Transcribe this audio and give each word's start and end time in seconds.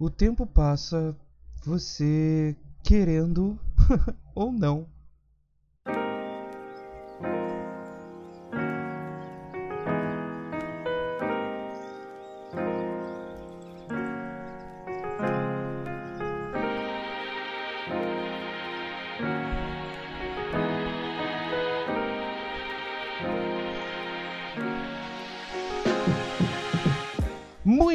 O 0.00 0.08
tempo 0.08 0.46
passa, 0.46 1.14
você 1.62 2.56
querendo 2.82 3.60
ou 4.34 4.50
não. 4.50 4.86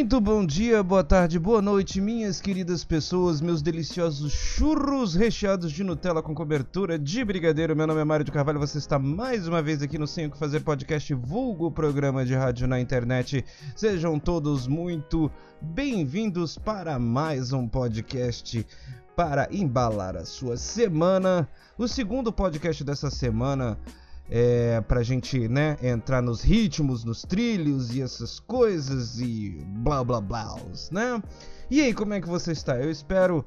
Muito 0.06 0.22
bom 0.22 0.46
dia, 0.46 0.84
boa 0.84 1.04
tarde, 1.04 1.40
boa 1.40 1.64
noite, 1.64 2.00
minhas 2.00 2.40
queridas 2.40 2.84
pessoas, 2.84 3.42
meus 3.42 3.64
deliciosos 3.64 4.32
churros 4.32 5.16
recheados 5.16 5.72
de 5.72 5.84
Nutella 5.84 6.22
com 6.22 6.36
cobertura 6.36 7.00
de 7.00 7.26
brigadeiro. 7.26 7.76
Meu 7.76 7.88
nome 7.88 8.02
é 8.02 8.04
Mário 8.04 8.24
de 8.24 8.32
Carvalho, 8.32 8.60
você 8.60 8.78
está 8.78 9.00
mais 9.00 9.48
uma 9.48 9.64
vez 9.64 9.82
aqui 9.82 9.98
no 9.98 10.06
Sem 10.06 10.28
o 10.28 10.30
que 10.30 10.38
Fazer 10.38 10.60
podcast, 10.60 11.12
vulgo 11.16 11.72
programa 11.72 12.24
de 12.24 12.36
rádio 12.36 12.68
na 12.68 12.80
internet. 12.80 13.44
Sejam 13.76 14.20
todos 14.20 14.68
muito 14.68 15.32
bem-vindos 15.60 16.56
para 16.56 17.00
mais 17.00 17.52
um 17.52 17.68
podcast 17.68 18.64
para 19.16 19.48
embalar 19.52 20.16
a 20.16 20.24
sua 20.24 20.56
semana. 20.56 21.50
O 21.80 21.88
segundo 21.88 22.32
podcast 22.32 22.84
dessa 22.84 23.10
semana 23.10 23.76
é, 24.30 24.82
pra 24.82 25.04
gente, 25.04 25.48
né, 25.48 25.78
entrar 25.82 26.22
nos 26.22 26.42
ritmos, 26.42 27.04
nos 27.04 27.22
trilhos 27.22 27.96
e 27.96 28.02
essas 28.02 28.40
coisas 28.40 29.20
e 29.20 29.64
blá 29.78 30.04
blá 30.04 30.20
blá, 30.20 30.56
né? 30.92 31.22
E 31.70 31.82
aí, 31.82 31.94
como 31.94 32.14
é 32.14 32.22
que 32.22 32.28
você 32.28 32.52
está? 32.52 32.78
Eu 32.78 32.92
espero 32.92 33.46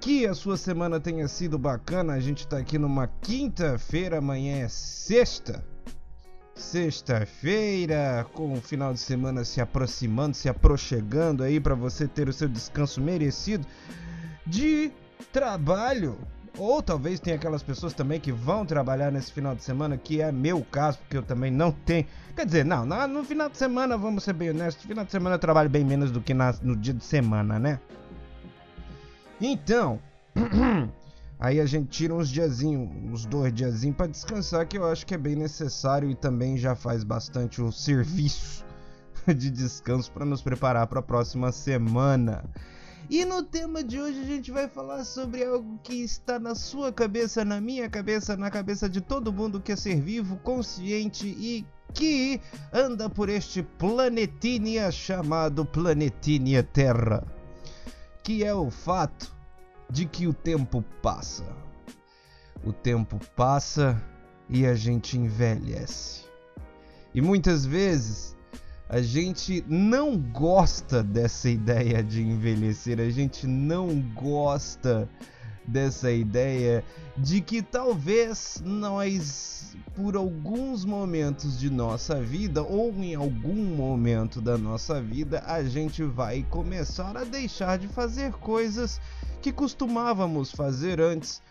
que 0.00 0.26
a 0.26 0.34
sua 0.34 0.56
semana 0.56 1.00
tenha 1.00 1.26
sido 1.26 1.58
bacana. 1.58 2.12
A 2.12 2.20
gente 2.20 2.46
tá 2.46 2.58
aqui 2.58 2.78
numa 2.78 3.06
quinta-feira, 3.06 4.18
amanhã 4.18 4.58
é 4.58 4.68
sexta. 4.68 5.64
Sexta-feira, 6.54 8.26
com 8.32 8.52
o 8.52 8.60
final 8.60 8.92
de 8.92 9.00
semana 9.00 9.44
se 9.44 9.60
aproximando, 9.60 10.36
se 10.36 10.48
aproximando 10.48 11.42
aí 11.42 11.58
para 11.58 11.74
você 11.74 12.06
ter 12.06 12.28
o 12.28 12.32
seu 12.32 12.48
descanso 12.48 13.00
merecido 13.00 13.66
de 14.46 14.92
trabalho 15.32 16.18
ou 16.58 16.82
talvez 16.82 17.18
tenha 17.18 17.36
aquelas 17.36 17.62
pessoas 17.62 17.92
também 17.92 18.20
que 18.20 18.30
vão 18.30 18.64
trabalhar 18.64 19.10
nesse 19.10 19.32
final 19.32 19.54
de 19.54 19.62
semana, 19.62 19.96
que 19.96 20.20
é 20.20 20.30
meu 20.30 20.64
caso, 20.70 20.98
porque 20.98 21.16
eu 21.16 21.22
também 21.22 21.50
não 21.50 21.72
tenho. 21.72 22.06
Quer 22.36 22.46
dizer, 22.46 22.64
não, 22.64 22.84
no 22.84 23.24
final 23.24 23.48
de 23.48 23.56
semana, 23.56 23.96
vamos 23.96 24.24
ser 24.24 24.32
bem 24.32 24.50
honestos, 24.50 24.84
no 24.84 24.88
final 24.88 25.04
de 25.04 25.10
semana 25.10 25.34
eu 25.34 25.40
trabalho 25.40 25.68
bem 25.68 25.84
menos 25.84 26.10
do 26.10 26.20
que 26.20 26.32
no 26.34 26.76
dia 26.76 26.94
de 26.94 27.04
semana, 27.04 27.58
né? 27.58 27.80
Então, 29.40 30.00
aí 31.38 31.60
a 31.60 31.66
gente 31.66 31.88
tira 31.88 32.14
uns 32.14 32.28
diazinhos, 32.28 32.88
uns 33.12 33.26
dois 33.26 33.52
diazinhos 33.52 33.96
para 33.96 34.06
descansar, 34.06 34.66
que 34.66 34.78
eu 34.78 34.86
acho 34.86 35.04
que 35.04 35.14
é 35.14 35.18
bem 35.18 35.34
necessário 35.34 36.08
e 36.08 36.14
também 36.14 36.56
já 36.56 36.76
faz 36.76 37.02
bastante 37.02 37.60
o 37.60 37.72
serviço 37.72 38.64
de 39.26 39.50
descanso 39.50 40.10
para 40.12 40.24
nos 40.24 40.40
preparar 40.40 40.86
para 40.86 41.00
a 41.00 41.02
próxima 41.02 41.50
semana. 41.50 42.44
E 43.08 43.24
no 43.24 43.42
tema 43.42 43.84
de 43.84 44.00
hoje 44.00 44.20
a 44.20 44.24
gente 44.24 44.50
vai 44.50 44.66
falar 44.66 45.04
sobre 45.04 45.44
algo 45.44 45.78
que 45.82 45.94
está 45.94 46.38
na 46.38 46.54
sua 46.54 46.90
cabeça, 46.90 47.44
na 47.44 47.60
minha 47.60 47.88
cabeça, 47.88 48.36
na 48.36 48.50
cabeça 48.50 48.88
de 48.88 49.00
todo 49.00 49.32
mundo 49.32 49.60
que 49.60 49.72
é 49.72 49.76
ser 49.76 50.00
vivo, 50.00 50.36
consciente 50.38 51.26
e 51.26 51.66
que 51.92 52.40
anda 52.72 53.10
por 53.10 53.28
este 53.28 53.62
planetinha 53.62 54.90
chamado 54.90 55.66
planetinha 55.66 56.62
Terra, 56.62 57.22
que 58.22 58.42
é 58.42 58.54
o 58.54 58.70
fato 58.70 59.34
de 59.90 60.06
que 60.06 60.26
o 60.26 60.32
tempo 60.32 60.82
passa. 61.02 61.44
O 62.64 62.72
tempo 62.72 63.20
passa 63.36 64.02
e 64.48 64.66
a 64.66 64.74
gente 64.74 65.18
envelhece. 65.18 66.24
E 67.14 67.20
muitas 67.20 67.66
vezes 67.66 68.33
a 68.94 69.02
gente 69.02 69.64
não 69.66 70.16
gosta 70.16 71.02
dessa 71.02 71.50
ideia 71.50 72.00
de 72.00 72.22
envelhecer, 72.22 73.00
a 73.00 73.10
gente 73.10 73.44
não 73.44 74.00
gosta 74.14 75.08
dessa 75.66 76.12
ideia 76.12 76.84
de 77.18 77.40
que 77.40 77.60
talvez 77.60 78.62
nós, 78.64 79.76
por 79.96 80.14
alguns 80.14 80.84
momentos 80.84 81.58
de 81.58 81.70
nossa 81.70 82.20
vida 82.20 82.62
ou 82.62 82.92
em 82.92 83.16
algum 83.16 83.64
momento 83.74 84.40
da 84.40 84.56
nossa 84.56 85.02
vida, 85.02 85.42
a 85.44 85.64
gente 85.64 86.04
vai 86.04 86.46
começar 86.48 87.16
a 87.16 87.24
deixar 87.24 87.76
de 87.78 87.88
fazer 87.88 88.30
coisas 88.34 89.00
que 89.42 89.50
costumávamos 89.50 90.52
fazer 90.52 91.00
antes 91.00 91.42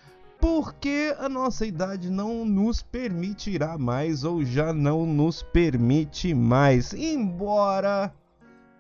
porque 0.44 1.16
a 1.20 1.30
nossa 1.30 1.66
idade 1.66 2.10
não 2.10 2.44
nos 2.44 2.82
permitirá 2.82 3.78
mais 3.78 4.26
ou 4.26 4.44
já 4.44 4.74
não 4.74 5.06
nos 5.06 5.42
permite 5.42 6.34
mais. 6.34 6.94
Embora, 6.94 8.14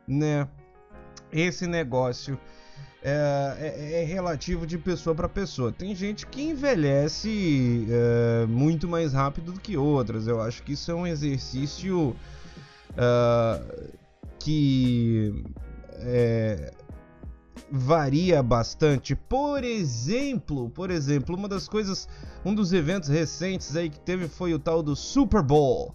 né, 0.05 0.45
esse 1.31 1.65
negócio 1.65 2.37
é, 3.01 3.55
é, 3.61 4.01
é 4.01 4.03
relativo 4.03 4.67
de 4.67 4.77
pessoa 4.77 5.15
para 5.15 5.29
pessoa. 5.29 5.71
Tem 5.71 5.95
gente 5.95 6.27
que 6.27 6.41
envelhece 6.41 7.87
é, 7.89 8.45
muito 8.45 8.85
mais 8.85 9.13
rápido 9.13 9.53
do 9.53 9.59
que 9.61 9.77
outras. 9.77 10.27
Eu 10.27 10.41
acho 10.41 10.63
que 10.63 10.73
isso 10.73 10.91
é 10.91 10.93
um 10.93 11.07
exercício 11.07 12.13
uh, 12.91 13.89
que 14.37 15.45
é, 15.93 16.73
varia 17.71 18.41
bastante. 18.43 19.15
Por 19.15 19.63
exemplo, 19.63 20.69
por 20.69 20.91
exemplo, 20.91 21.35
uma 21.35 21.47
das 21.47 21.67
coisas, 21.67 22.07
um 22.45 22.53
dos 22.53 22.73
eventos 22.73 23.09
recentes 23.09 23.75
aí 23.75 23.89
que 23.89 23.99
teve 23.99 24.27
foi 24.27 24.53
o 24.53 24.59
tal 24.59 24.83
do 24.83 24.95
Super 24.95 25.41
Bowl, 25.41 25.93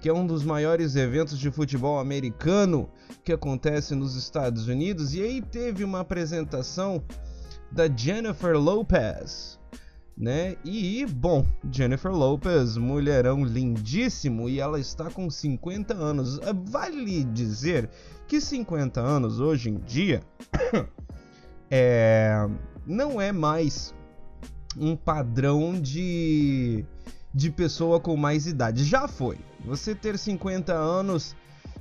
que 0.00 0.08
é 0.08 0.12
um 0.12 0.26
dos 0.26 0.44
maiores 0.44 0.96
eventos 0.96 1.38
de 1.38 1.50
futebol 1.50 1.98
americano 1.98 2.88
que 3.24 3.32
acontece 3.32 3.94
nos 3.94 4.14
Estados 4.14 4.68
Unidos. 4.68 5.14
E 5.14 5.22
aí 5.22 5.42
teve 5.42 5.82
uma 5.84 6.00
apresentação 6.00 7.02
da 7.72 7.88
Jennifer 7.88 8.56
Lopez, 8.56 9.58
né? 10.16 10.56
E 10.64 11.04
bom, 11.06 11.44
Jennifer 11.70 12.12
Lopez, 12.12 12.76
mulherão 12.76 13.44
lindíssimo 13.44 14.48
e 14.48 14.60
ela 14.60 14.78
está 14.78 15.10
com 15.10 15.28
50 15.28 15.92
anos. 15.94 16.38
Vale 16.66 17.24
dizer 17.24 17.90
que 18.26 18.40
50 18.40 19.00
anos 19.00 19.40
hoje 19.40 19.70
em 19.70 19.78
dia 19.78 20.22
é, 21.70 22.48
não 22.86 23.20
é 23.20 23.32
mais 23.32 23.94
um 24.76 24.94
padrão 24.94 25.80
de, 25.80 26.84
de 27.32 27.50
pessoa 27.50 27.98
com 27.98 28.16
mais 28.16 28.46
idade. 28.46 28.84
Já 28.84 29.08
foi. 29.08 29.38
Você 29.64 29.94
ter 29.94 30.18
50 30.18 30.72
anos 30.72 31.34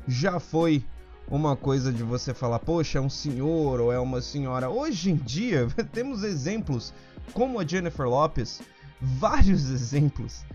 já 0.08 0.40
foi 0.40 0.84
uma 1.28 1.56
coisa 1.56 1.92
de 1.92 2.04
você 2.04 2.34
falar, 2.34 2.60
poxa, 2.60 3.00
é 3.00 3.02
um 3.02 3.10
senhor 3.10 3.80
ou 3.80 3.92
é 3.92 4.00
uma 4.00 4.22
senhora. 4.22 4.70
Hoje 4.70 5.12
em 5.12 5.16
dia, 5.16 5.68
temos 5.92 6.24
exemplos 6.24 6.94
como 7.34 7.60
a 7.60 7.66
Jennifer 7.66 8.08
Lopes, 8.08 8.62
vários 9.02 9.70
exemplos 9.72 10.46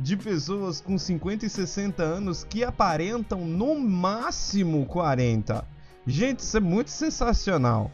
de 0.00 0.16
pessoas 0.16 0.80
com 0.80 0.96
50 0.96 1.46
e 1.46 1.50
60 1.50 2.02
anos 2.02 2.44
que 2.44 2.62
aparentam 2.62 3.44
no 3.44 3.78
máximo 3.80 4.86
40. 4.86 5.64
Gente, 6.06 6.40
isso 6.40 6.56
é 6.56 6.60
muito 6.60 6.90
sensacional. 6.90 7.90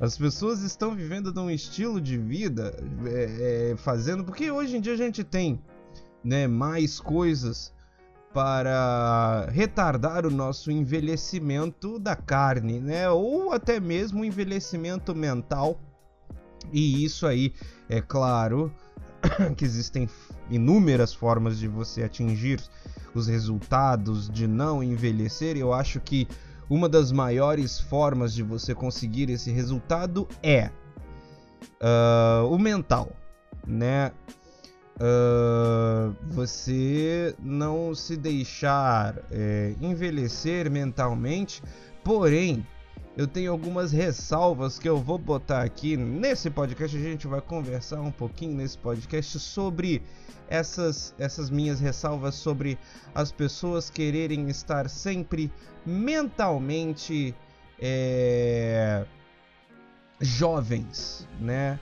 As 0.00 0.16
pessoas 0.16 0.62
estão 0.62 0.94
vivendo 0.94 1.30
num 1.30 1.50
estilo 1.50 2.00
de 2.00 2.16
vida, 2.16 2.74
é, 3.04 3.72
é, 3.72 3.76
fazendo. 3.76 4.24
Porque 4.24 4.50
hoje 4.50 4.78
em 4.78 4.80
dia 4.80 4.94
a 4.94 4.96
gente 4.96 5.22
tem 5.22 5.60
né, 6.24 6.46
mais 6.46 6.98
coisas 6.98 7.70
para 8.32 9.46
retardar 9.50 10.24
o 10.24 10.30
nosso 10.30 10.70
envelhecimento 10.70 11.98
da 11.98 12.16
carne, 12.16 12.80
né? 12.80 13.10
Ou 13.10 13.52
até 13.52 13.78
mesmo 13.78 14.22
o 14.22 14.24
envelhecimento 14.24 15.14
mental. 15.14 15.78
E 16.72 17.04
isso 17.04 17.26
aí, 17.26 17.52
é 17.86 18.00
claro, 18.00 18.72
que 19.56 19.64
existem 19.66 20.08
inúmeras 20.48 21.12
formas 21.12 21.58
de 21.58 21.68
você 21.68 22.02
atingir 22.02 22.58
os 23.14 23.26
resultados 23.26 24.30
de 24.30 24.46
não 24.46 24.82
envelhecer. 24.82 25.58
Eu 25.58 25.74
acho 25.74 26.00
que 26.00 26.26
uma 26.70 26.88
das 26.88 27.10
maiores 27.10 27.80
formas 27.80 28.32
de 28.32 28.44
você 28.44 28.72
conseguir 28.72 29.28
esse 29.28 29.50
resultado 29.50 30.28
é 30.40 30.70
uh, 31.82 32.46
o 32.48 32.56
mental, 32.56 33.10
né? 33.66 34.12
Uh, 34.96 36.14
você 36.28 37.34
não 37.40 37.94
se 37.94 38.16
deixar 38.16 39.16
é, 39.30 39.74
envelhecer 39.80 40.70
mentalmente, 40.70 41.62
porém 42.04 42.64
eu 43.16 43.26
tenho 43.26 43.50
algumas 43.50 43.92
ressalvas 43.92 44.78
que 44.78 44.88
eu 44.88 44.98
vou 44.98 45.18
botar 45.18 45.62
aqui 45.62 45.96
nesse 45.96 46.48
podcast. 46.48 46.96
A 46.96 47.00
gente 47.00 47.26
vai 47.26 47.40
conversar 47.40 48.00
um 48.00 48.12
pouquinho 48.12 48.54
nesse 48.54 48.78
podcast 48.78 49.38
sobre 49.38 50.02
essas, 50.48 51.14
essas 51.18 51.50
minhas 51.50 51.80
ressalvas 51.80 52.34
sobre 52.36 52.78
as 53.14 53.32
pessoas 53.32 53.90
quererem 53.90 54.48
estar 54.48 54.88
sempre 54.88 55.50
mentalmente 55.84 57.34
é, 57.80 59.04
jovens, 60.20 61.26
né? 61.40 61.80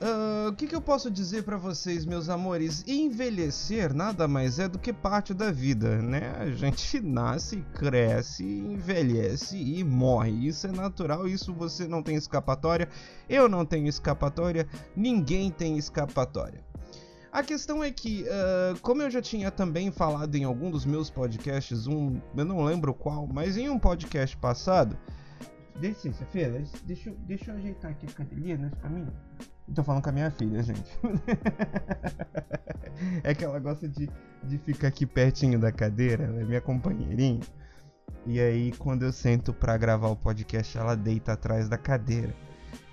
Uh, 0.00 0.48
o 0.48 0.54
que, 0.54 0.66
que, 0.66 0.74
eu 0.74 0.80
posso 0.80 1.10
dizer 1.10 1.42
para 1.42 1.58
vocês, 1.58 2.06
meus 2.06 2.30
amores? 2.30 2.82
Envelhecer 2.88 3.92
nada 3.92 4.26
mais 4.26 4.58
é 4.58 4.66
do 4.66 4.78
que 4.78 4.94
parte 4.94 5.34
da 5.34 5.50
vida, 5.50 6.00
né? 6.00 6.34
A 6.38 6.50
gente 6.50 6.98
nasce, 7.04 7.62
cresce, 7.74 8.42
envelhece 8.42 9.58
e 9.58 9.84
morre. 9.84 10.30
Isso 10.48 10.66
é 10.66 10.72
natural, 10.72 11.28
isso 11.28 11.52
você 11.52 11.86
não 11.86 12.02
tem 12.02 12.16
escapatória, 12.16 12.88
eu 13.28 13.46
não 13.46 13.66
tenho 13.66 13.88
escapatória, 13.88 14.66
ninguém 14.96 15.50
tem 15.50 15.76
escapatória. 15.76 16.64
A 17.30 17.42
questão 17.42 17.84
é 17.84 17.90
que, 17.90 18.22
uh, 18.22 18.80
como 18.80 19.02
eu 19.02 19.10
já 19.10 19.20
tinha 19.20 19.50
também 19.50 19.92
falado 19.92 20.34
em 20.34 20.44
algum 20.44 20.70
dos 20.70 20.86
meus 20.86 21.10
podcasts, 21.10 21.86
um, 21.86 22.18
eu 22.34 22.44
não 22.46 22.64
lembro 22.64 22.94
qual, 22.94 23.26
mas 23.26 23.58
em 23.58 23.68
um 23.68 23.78
podcast 23.78 24.34
passado. 24.38 24.96
Licença, 25.76 26.26
deixa, 26.84 27.12
deixa 27.18 27.50
eu 27.50 27.56
ajeitar 27.56 27.90
aqui 27.90 28.06
a 28.06 28.10
cadeirinha 28.10 28.56
né, 28.56 28.70
pra 28.80 28.88
mim. 28.88 29.06
Tô 29.74 29.84
falando 29.84 30.02
com 30.02 30.08
a 30.10 30.12
minha 30.12 30.30
filha, 30.30 30.62
gente. 30.62 30.90
é 33.22 33.34
que 33.34 33.44
ela 33.44 33.58
gosta 33.58 33.88
de, 33.88 34.10
de 34.42 34.58
ficar 34.58 34.88
aqui 34.88 35.06
pertinho 35.06 35.58
da 35.58 35.70
cadeira, 35.70 36.24
ela 36.24 36.40
é 36.40 36.44
minha 36.44 36.60
companheirinha. 36.60 37.40
E 38.26 38.40
aí, 38.40 38.72
quando 38.72 39.04
eu 39.04 39.12
sento 39.12 39.52
pra 39.52 39.76
gravar 39.76 40.08
o 40.08 40.16
podcast, 40.16 40.76
ela 40.76 40.94
deita 40.94 41.32
atrás 41.32 41.68
da 41.68 41.78
cadeira. 41.78 42.34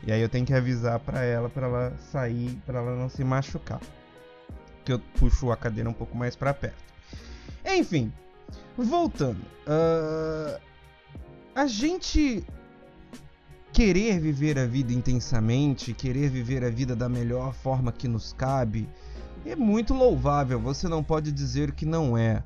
E 0.03 0.12
aí 0.12 0.21
eu 0.21 0.29
tenho 0.29 0.45
que 0.45 0.53
avisar 0.53 1.00
pra 1.00 1.24
ela, 1.24 1.50
pra 1.50 1.68
ela 1.68 1.97
sair, 2.12 2.62
pra 2.65 2.79
ela 2.79 2.95
não 2.95 3.09
se 3.09 3.24
machucar. 3.24 3.81
Que 4.85 4.94
eu 4.94 5.00
puxo 5.00 5.51
a 5.51 5.57
cadeira 5.57 5.89
um 5.89 5.94
pouco 5.94 6.15
mais 6.15 6.35
pra 6.35 6.53
perto. 6.53 6.83
Enfim, 7.65 8.13
voltando. 8.77 9.41
Uh, 9.68 10.59
a 11.53 11.68
gente 11.68 12.45
querer 13.77 14.19
viver 14.19 14.57
a 14.57 14.65
vida 14.65 14.91
intensamente, 14.91 15.94
querer 15.94 16.31
viver 16.31 16.63
a 16.63 16.69
vida 16.71 16.95
da 16.95 17.07
melhor 17.07 17.53
forma 17.53 17.91
que 17.91 18.07
nos 18.07 18.33
cabe, 18.33 18.89
é 19.45 19.56
muito 19.56 19.94
louvável, 19.94 20.59
você 20.59 20.88
não 20.88 21.03
pode 21.03 21.31
dizer 21.31 21.74
que 21.74 21.85
não 21.85 22.18
é. 22.18 22.44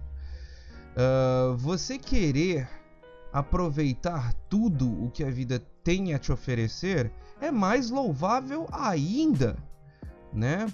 Uh, 0.92 1.56
você 1.56 1.98
querer 1.98 2.68
aproveitar 3.32 4.34
tudo 4.50 5.06
o 5.06 5.10
que 5.10 5.24
a 5.24 5.32
vida 5.32 5.64
tem 5.86 6.14
a 6.14 6.20
te 6.20 6.34
oferecer 6.34 7.10
é 7.40 7.50
mais 7.50 7.90
louvável 7.90 8.68
ainda, 8.70 9.56
né? 10.34 10.68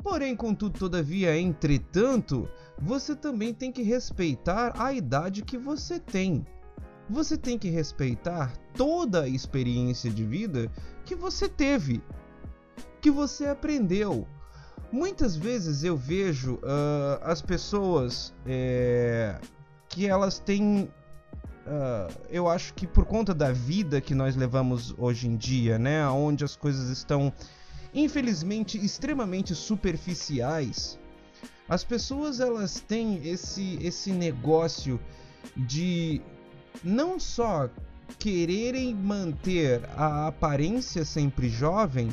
Porém, 0.00 0.36
contudo, 0.36 0.78
todavia, 0.78 1.36
entretanto, 1.36 2.48
você 2.80 3.16
também 3.16 3.52
tem 3.52 3.72
que 3.72 3.82
respeitar 3.82 4.72
a 4.80 4.92
idade 4.92 5.42
que 5.42 5.58
você 5.58 5.98
tem 5.98 6.46
você 7.08 7.36
tem 7.36 7.56
que 7.56 7.68
respeitar 7.68 8.52
toda 8.76 9.22
a 9.22 9.28
experiência 9.28 10.10
de 10.10 10.24
vida 10.24 10.70
que 11.04 11.14
você 11.14 11.48
teve, 11.48 12.02
que 13.00 13.10
você 13.10 13.46
aprendeu. 13.46 14.28
Muitas 14.92 15.36
vezes 15.36 15.82
eu 15.82 15.96
vejo 15.96 16.54
uh, 16.56 17.18
as 17.22 17.42
pessoas 17.42 18.32
é, 18.46 19.38
que 19.88 20.06
elas 20.06 20.38
têm. 20.38 20.90
Uh, 21.66 22.12
eu 22.30 22.48
acho 22.48 22.72
que 22.74 22.86
por 22.86 23.04
conta 23.04 23.34
da 23.34 23.50
vida 23.50 24.00
que 24.00 24.14
nós 24.14 24.36
levamos 24.36 24.94
hoje 24.96 25.26
em 25.26 25.36
dia, 25.36 25.78
né, 25.78 26.06
onde 26.08 26.44
as 26.44 26.54
coisas 26.54 26.88
estão 26.90 27.32
infelizmente 27.92 28.78
extremamente 28.78 29.52
superficiais, 29.54 30.96
as 31.68 31.82
pessoas 31.82 32.38
elas 32.38 32.78
têm 32.78 33.26
esse 33.26 33.78
esse 33.82 34.12
negócio 34.12 35.00
de 35.56 36.20
não 36.84 37.18
só 37.18 37.68
quererem 38.18 38.94
manter 38.94 39.82
a 39.96 40.26
aparência 40.26 41.04
sempre 41.04 41.48
jovem, 41.48 42.08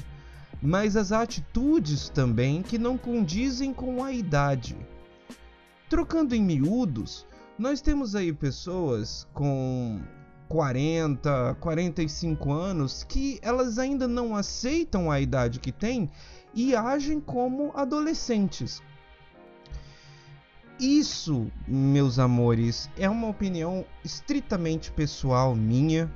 mas 0.61 0.95
as 0.95 1.11
atitudes 1.11 2.09
também 2.09 2.61
que 2.61 2.77
não 2.77 2.97
condizem 2.97 3.73
com 3.73 4.03
a 4.03 4.11
idade. 4.11 4.75
Trocando 5.89 6.33
em 6.33 6.41
miúdos, 6.41 7.25
nós 7.57 7.81
temos 7.81 8.15
aí 8.15 8.33
pessoas 8.33 9.27
com 9.33 10.01
40, 10.47 11.57
45 11.59 12.51
anos 12.51 13.03
que 13.03 13.39
elas 13.41 13.77
ainda 13.77 14.07
não 14.07 14.35
aceitam 14.35 15.11
a 15.11 15.19
idade 15.19 15.59
que 15.59 15.71
têm 15.71 16.09
e 16.53 16.75
agem 16.75 17.19
como 17.19 17.71
adolescentes. 17.75 18.81
Isso, 20.79 21.51
meus 21.67 22.17
amores, 22.19 22.89
é 22.97 23.09
uma 23.09 23.27
opinião 23.27 23.85
estritamente 24.03 24.91
pessoal 24.91 25.55
minha, 25.55 26.11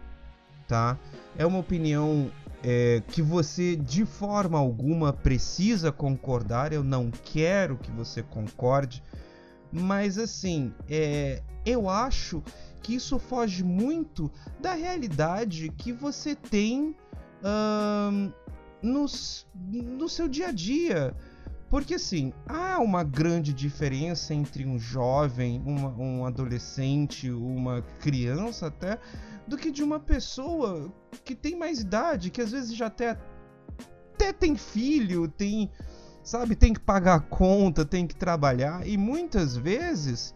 tá? 0.68 0.98
É 1.38 1.46
uma 1.46 1.60
opinião 1.60 2.32
é, 2.64 3.02
que 3.08 3.22
você 3.22 3.76
de 3.76 4.06
forma 4.06 4.58
alguma 4.58 5.14
precisa 5.14 5.92
concordar. 5.92 6.74
Eu 6.74 6.84
não 6.84 7.12
quero 7.12 7.78
que 7.78 7.92
você 7.92 8.24
concorde, 8.24 9.04
mas 9.72 10.18
assim, 10.18 10.74
é, 10.90 11.42
eu 11.66 11.90
acho 11.90 12.44
que 12.82 12.96
isso 12.96 13.20
foge 13.20 13.64
muito 13.64 14.32
da 14.60 14.74
realidade 14.74 15.70
que 15.70 15.92
você 15.92 16.36
tem 16.36 16.96
no 18.82 20.10
seu 20.10 20.28
dia 20.28 20.48
a 20.48 20.52
dia. 20.52 21.14
Porque 21.70 21.96
assim, 21.96 22.32
há 22.48 22.80
uma 22.80 23.04
grande 23.04 23.54
diferença 23.54 24.34
entre 24.34 24.66
um 24.66 24.80
jovem, 24.80 25.62
uma, 25.66 25.90
um 25.90 26.26
adolescente, 26.26 27.30
uma 27.30 27.82
criança 28.00 28.68
até, 28.68 28.98
do 29.46 29.58
que 29.58 29.70
de 29.70 29.84
uma 29.84 30.00
pessoa 30.00 30.94
que 31.26 31.36
tem 31.36 31.58
mais 31.58 31.82
idade, 31.82 32.30
que 32.30 32.42
às 32.42 32.52
vezes 32.52 32.74
já 32.74 32.88
até, 32.88 33.18
até 34.14 34.32
tem 34.32 34.56
filho, 34.56 35.28
tem, 35.28 35.70
sabe, 36.24 36.56
tem 36.56 36.74
que 36.74 36.80
pagar 36.80 37.16
a 37.16 37.20
conta, 37.20 37.84
tem 37.84 38.08
que 38.08 38.16
trabalhar, 38.16 38.88
e 38.88 38.98
muitas 38.98 39.58
vezes 39.58 40.34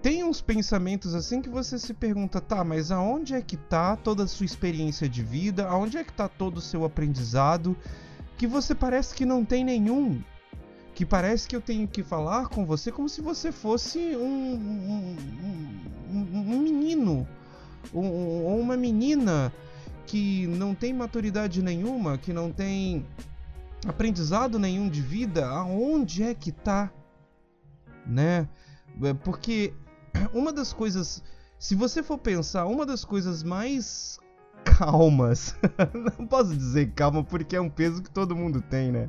tem 0.00 0.24
uns 0.24 0.40
pensamentos 0.40 1.14
assim 1.14 1.42
que 1.42 1.50
você 1.50 1.78
se 1.78 1.92
pergunta, 1.92 2.40
tá, 2.40 2.64
mas 2.64 2.90
aonde 2.90 3.34
é 3.34 3.42
que 3.42 3.58
tá 3.58 3.94
toda 3.94 4.24
a 4.24 4.26
sua 4.26 4.46
experiência 4.46 5.06
de 5.06 5.22
vida? 5.22 5.68
Aonde 5.68 5.98
é 5.98 6.04
que 6.04 6.12
tá 6.12 6.26
todo 6.28 6.56
o 6.56 6.62
seu 6.62 6.84
aprendizado? 6.84 7.76
Que 8.40 8.46
você 8.46 8.74
parece 8.74 9.14
que 9.14 9.26
não 9.26 9.44
tem 9.44 9.62
nenhum. 9.62 10.24
Que 10.94 11.04
parece 11.04 11.46
que 11.46 11.54
eu 11.54 11.60
tenho 11.60 11.86
que 11.86 12.02
falar 12.02 12.48
com 12.48 12.64
você 12.64 12.90
como 12.90 13.06
se 13.06 13.20
você 13.20 13.52
fosse 13.52 13.98
um, 14.16 14.54
um, 14.54 15.16
um, 16.10 16.54
um 16.54 16.58
menino 16.58 17.28
ou 17.92 18.58
uma 18.58 18.78
menina 18.78 19.52
que 20.06 20.46
não 20.46 20.74
tem 20.74 20.90
maturidade 20.94 21.62
nenhuma, 21.62 22.16
que 22.16 22.32
não 22.32 22.50
tem 22.50 23.06
aprendizado 23.86 24.58
nenhum 24.58 24.88
de 24.88 25.02
vida. 25.02 25.46
Aonde 25.46 26.22
é 26.22 26.34
que 26.34 26.50
tá? 26.50 26.90
Né? 28.06 28.48
É, 29.02 29.12
porque 29.12 29.74
uma 30.32 30.50
das 30.50 30.72
coisas, 30.72 31.22
se 31.58 31.74
você 31.74 32.02
for 32.02 32.16
pensar, 32.16 32.64
uma 32.64 32.86
das 32.86 33.04
coisas 33.04 33.42
mais 33.42 34.18
calmas. 34.64 35.54
Não 36.18 36.26
posso 36.26 36.56
dizer 36.56 36.92
calma 36.92 37.22
porque 37.22 37.56
é 37.56 37.60
um 37.60 37.70
peso 37.70 38.02
que 38.02 38.10
todo 38.10 38.36
mundo 38.36 38.62
tem, 38.62 38.90
né? 38.90 39.08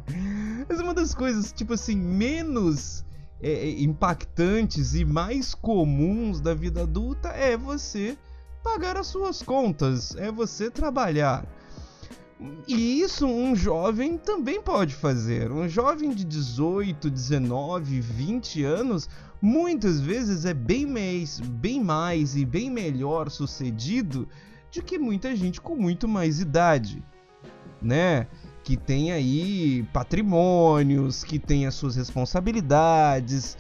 Mas 0.67 0.79
uma 0.79 0.93
das 0.93 1.13
coisas, 1.13 1.51
tipo 1.51 1.73
assim, 1.73 1.95
menos 1.95 3.05
é, 3.41 3.51
é, 3.51 3.81
impactantes 3.81 4.93
e 4.93 5.03
mais 5.03 5.53
comuns 5.53 6.39
da 6.39 6.53
vida 6.53 6.83
adulta 6.83 7.29
é 7.29 7.57
você 7.57 8.17
pagar 8.63 8.97
as 8.97 9.07
suas 9.07 9.41
contas, 9.41 10.15
é 10.15 10.31
você 10.31 10.69
trabalhar. 10.69 11.45
E 12.67 13.01
isso 13.01 13.27
um 13.27 13.55
jovem 13.55 14.17
também 14.17 14.61
pode 14.61 14.95
fazer. 14.95 15.51
Um 15.51 15.69
jovem 15.69 16.09
de 16.09 16.23
18, 16.23 17.09
19, 17.09 18.01
20 18.01 18.63
anos 18.63 19.07
muitas 19.41 19.99
vezes 19.99 20.45
é 20.45 20.53
bem 20.53 20.85
mais, 20.85 21.39
bem 21.39 21.83
mais 21.83 22.35
e 22.35 22.45
bem 22.45 22.69
melhor 22.69 23.29
sucedido 23.29 24.27
de 24.71 24.81
que 24.81 24.97
muita 24.97 25.35
gente 25.35 25.59
com 25.59 25.75
muito 25.75 26.07
mais 26.07 26.39
idade, 26.39 27.03
né? 27.81 28.25
Que 28.63 28.77
tem 28.77 29.11
aí 29.11 29.83
patrimônios, 29.91 31.23
que 31.23 31.37
tem 31.37 31.67
as 31.67 31.75
suas 31.75 31.95
responsabilidades. 31.97 33.57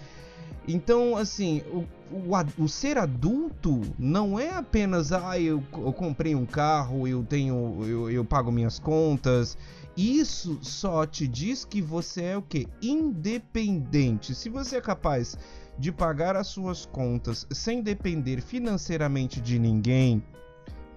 Então, 0.67 1.17
assim, 1.17 1.61
o, 1.71 1.85
o, 2.15 2.63
o 2.63 2.69
ser 2.69 2.97
adulto 2.97 3.81
não 3.99 4.39
é 4.39 4.51
apenas, 4.51 5.11
ah, 5.11 5.39
eu, 5.39 5.61
eu 5.73 5.91
comprei 5.91 6.35
um 6.35 6.45
carro, 6.45 7.07
eu 7.07 7.23
tenho, 7.23 7.79
eu, 7.85 8.09
eu 8.09 8.23
pago 8.23 8.51
minhas 8.51 8.79
contas. 8.79 9.57
Isso 9.97 10.59
só 10.61 11.05
te 11.05 11.27
diz 11.27 11.65
que 11.65 11.81
você 11.81 12.23
é 12.23 12.37
o 12.37 12.41
que? 12.41 12.67
Independente. 12.81 14.33
Se 14.33 14.49
você 14.49 14.77
é 14.77 14.81
capaz 14.81 15.37
de 15.77 15.91
pagar 15.91 16.35
as 16.35 16.47
suas 16.47 16.85
contas 16.85 17.45
sem 17.51 17.81
depender 17.81 18.39
financeiramente 18.39 19.41
de 19.41 19.57
ninguém, 19.59 20.23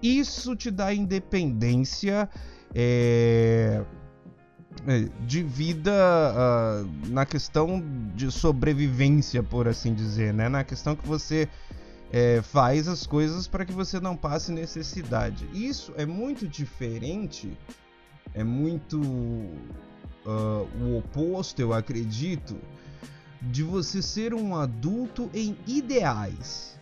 isso 0.01 0.55
te 0.55 0.69
dá 0.69 0.93
independência 0.93 2.29
é, 2.73 3.83
é, 4.87 5.09
de 5.25 5.41
vida 5.41 5.91
uh, 5.91 7.09
na 7.09 7.25
questão 7.25 7.83
de 8.13 8.31
sobrevivência, 8.31 9.41
por 9.41 9.67
assim 9.67 9.93
dizer, 9.93 10.33
né? 10.33 10.49
Na 10.49 10.63
questão 10.63 10.95
que 10.95 11.07
você 11.07 11.47
é, 12.11 12.41
faz 12.41 12.87
as 12.87 13.07
coisas 13.07 13.47
para 13.47 13.65
que 13.65 13.71
você 13.71 13.99
não 13.99 14.15
passe 14.15 14.51
necessidade. 14.51 15.47
Isso 15.53 15.93
é 15.97 16.05
muito 16.05 16.47
diferente, 16.47 17.57
é 18.33 18.43
muito 18.43 18.99
uh, 19.01 20.67
o 20.81 20.97
oposto, 20.97 21.61
eu 21.61 21.73
acredito, 21.73 22.57
de 23.41 23.63
você 23.63 24.01
ser 24.01 24.33
um 24.33 24.55
adulto 24.55 25.29
em 25.33 25.57
ideais. 25.65 26.74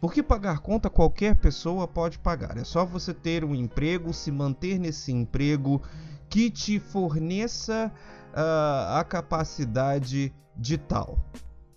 Porque 0.00 0.22
pagar 0.22 0.60
conta 0.60 0.88
qualquer 0.88 1.34
pessoa 1.36 1.88
pode 1.88 2.18
pagar. 2.18 2.56
É 2.56 2.64
só 2.64 2.84
você 2.84 3.12
ter 3.12 3.44
um 3.44 3.54
emprego, 3.54 4.12
se 4.12 4.30
manter 4.30 4.78
nesse 4.78 5.12
emprego 5.12 5.82
que 6.28 6.50
te 6.50 6.78
forneça 6.78 7.92
uh, 8.30 8.98
a 8.98 9.04
capacidade 9.04 10.32
de 10.56 10.78
tal, 10.78 11.18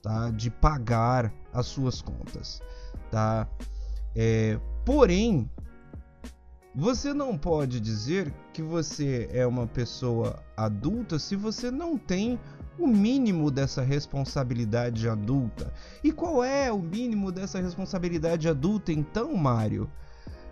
tá? 0.01 0.29
De 0.29 0.51
pagar 0.51 1.33
as 1.51 1.65
suas 1.65 2.01
contas, 2.01 2.61
tá? 3.09 3.47
É, 4.15 4.59
porém, 4.85 5.49
você 6.75 7.13
não 7.13 7.37
pode 7.37 7.79
dizer 7.79 8.33
que 8.53 8.61
você 8.61 9.29
é 9.31 9.45
uma 9.47 9.67
pessoa 9.67 10.41
adulta 10.55 11.17
se 11.19 11.35
você 11.35 11.71
não 11.71 11.97
tem 11.97 12.39
o 12.77 12.87
mínimo 12.87 13.51
dessa 13.51 13.81
responsabilidade 13.81 15.07
adulta. 15.07 15.73
E 16.03 16.11
qual 16.11 16.43
é 16.43 16.71
o 16.71 16.79
mínimo 16.79 17.31
dessa 17.31 17.59
responsabilidade 17.59 18.47
adulta 18.47 18.91
então, 18.91 19.35
Mário? 19.35 19.89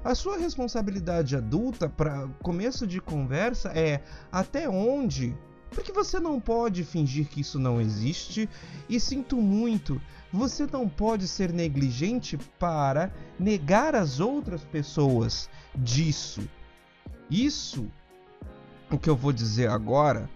A 0.03 0.15
sua 0.15 0.37
responsabilidade 0.37 1.35
adulta, 1.35 1.89
para 1.89 2.27
começo 2.41 2.87
de 2.87 3.01
conversa, 3.01 3.69
é 3.69 4.01
até 4.31 4.69
onde 4.69 5.35
porque 5.69 5.91
você 5.91 6.19
não 6.19 6.39
pode 6.39 6.83
fingir 6.83 7.27
que 7.27 7.41
isso 7.41 7.59
não 7.59 7.79
existe, 7.79 8.49
e 8.87 8.99
sinto 8.99 9.37
muito, 9.37 10.01
você 10.31 10.65
não 10.65 10.89
pode 10.89 11.27
ser 11.27 11.53
negligente 11.53 12.37
para 12.57 13.11
negar 13.39 13.95
as 13.95 14.19
outras 14.19 14.63
pessoas 14.63 15.49
disso. 15.75 16.41
Isso, 17.29 17.87
o 18.89 18.97
que 18.97 19.09
eu 19.09 19.15
vou 19.15 19.31
dizer 19.31 19.69
agora, 19.69 20.29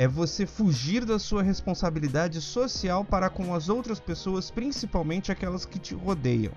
é 0.00 0.08
você 0.08 0.46
fugir 0.46 1.04
da 1.04 1.18
sua 1.18 1.42
responsabilidade 1.42 2.40
social 2.40 3.04
para 3.04 3.28
com 3.28 3.54
as 3.54 3.68
outras 3.68 4.00
pessoas, 4.00 4.50
principalmente 4.50 5.30
aquelas 5.30 5.66
que 5.66 5.78
te 5.78 5.94
rodeiam. 5.94 6.54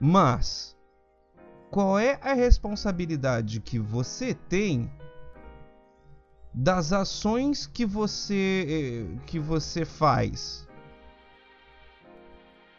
Mas 0.00 0.74
qual 1.70 1.98
é 1.98 2.18
a 2.22 2.32
responsabilidade 2.32 3.60
que 3.60 3.78
você 3.78 4.32
tem 4.32 4.90
das 6.54 6.94
ações 6.94 7.66
que 7.66 7.84
você 7.84 8.66
eh, 8.70 9.18
que 9.26 9.38
você 9.38 9.84
faz 9.84 10.66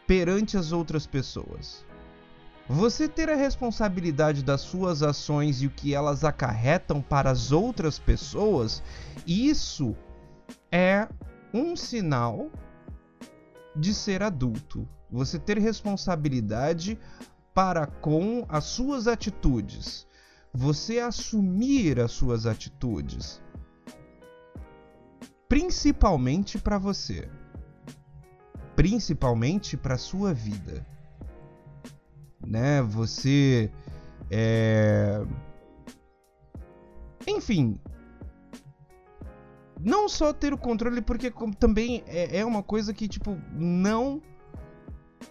perante 0.08 0.56
as 0.56 0.72
outras 0.72 1.06
pessoas? 1.06 1.86
Você 2.68 3.06
ter 3.06 3.28
a 3.28 3.36
responsabilidade 3.36 4.42
das 4.42 4.62
suas 4.62 5.02
ações 5.02 5.60
e 5.60 5.66
o 5.66 5.70
que 5.70 5.94
elas 5.94 6.24
acarretam 6.24 7.02
para 7.02 7.30
as 7.30 7.52
outras 7.52 7.98
pessoas, 7.98 8.82
isso 9.26 9.94
é 10.72 11.06
um 11.52 11.76
sinal 11.76 12.50
de 13.76 13.92
ser 13.92 14.22
adulto. 14.22 14.88
Você 15.10 15.38
ter 15.38 15.58
responsabilidade 15.58 16.98
para 17.52 17.86
com 17.86 18.46
as 18.48 18.64
suas 18.64 19.06
atitudes. 19.06 20.06
Você 20.50 21.00
assumir 21.00 22.00
as 22.00 22.12
suas 22.12 22.46
atitudes. 22.46 23.42
Principalmente 25.46 26.58
para 26.58 26.78
você. 26.78 27.28
Principalmente 28.74 29.76
para 29.76 29.98
sua 29.98 30.32
vida 30.32 30.93
né? 32.46 32.82
Você 32.82 33.70
é... 34.30 35.24
enfim, 37.26 37.78
não 39.80 40.08
só 40.08 40.32
ter 40.32 40.52
o 40.52 40.58
controle, 40.58 41.02
porque 41.02 41.32
também 41.58 42.02
é, 42.06 42.38
é 42.38 42.44
uma 42.44 42.62
coisa 42.62 42.94
que 42.94 43.06
tipo 43.06 43.38
não 43.52 44.22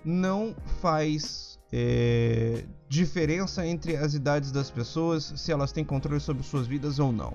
não 0.04 0.56
faz 0.82 1.60
é, 1.72 2.66
diferença 2.90 3.66
entre 3.66 3.96
as 3.96 4.14
idades 4.14 4.52
das 4.52 4.70
pessoas 4.70 5.34
se 5.36 5.52
elas 5.52 5.72
têm 5.72 5.84
controle 5.84 6.20
sobre 6.20 6.44
suas 6.44 6.68
vidas 6.68 7.00
ou 7.00 7.12
não. 7.12 7.34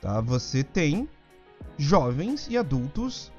Tá? 0.00 0.20
Você 0.20 0.62
tem 0.62 1.08
jovens 1.76 2.48
e 2.48 2.56
adultos 2.56 3.32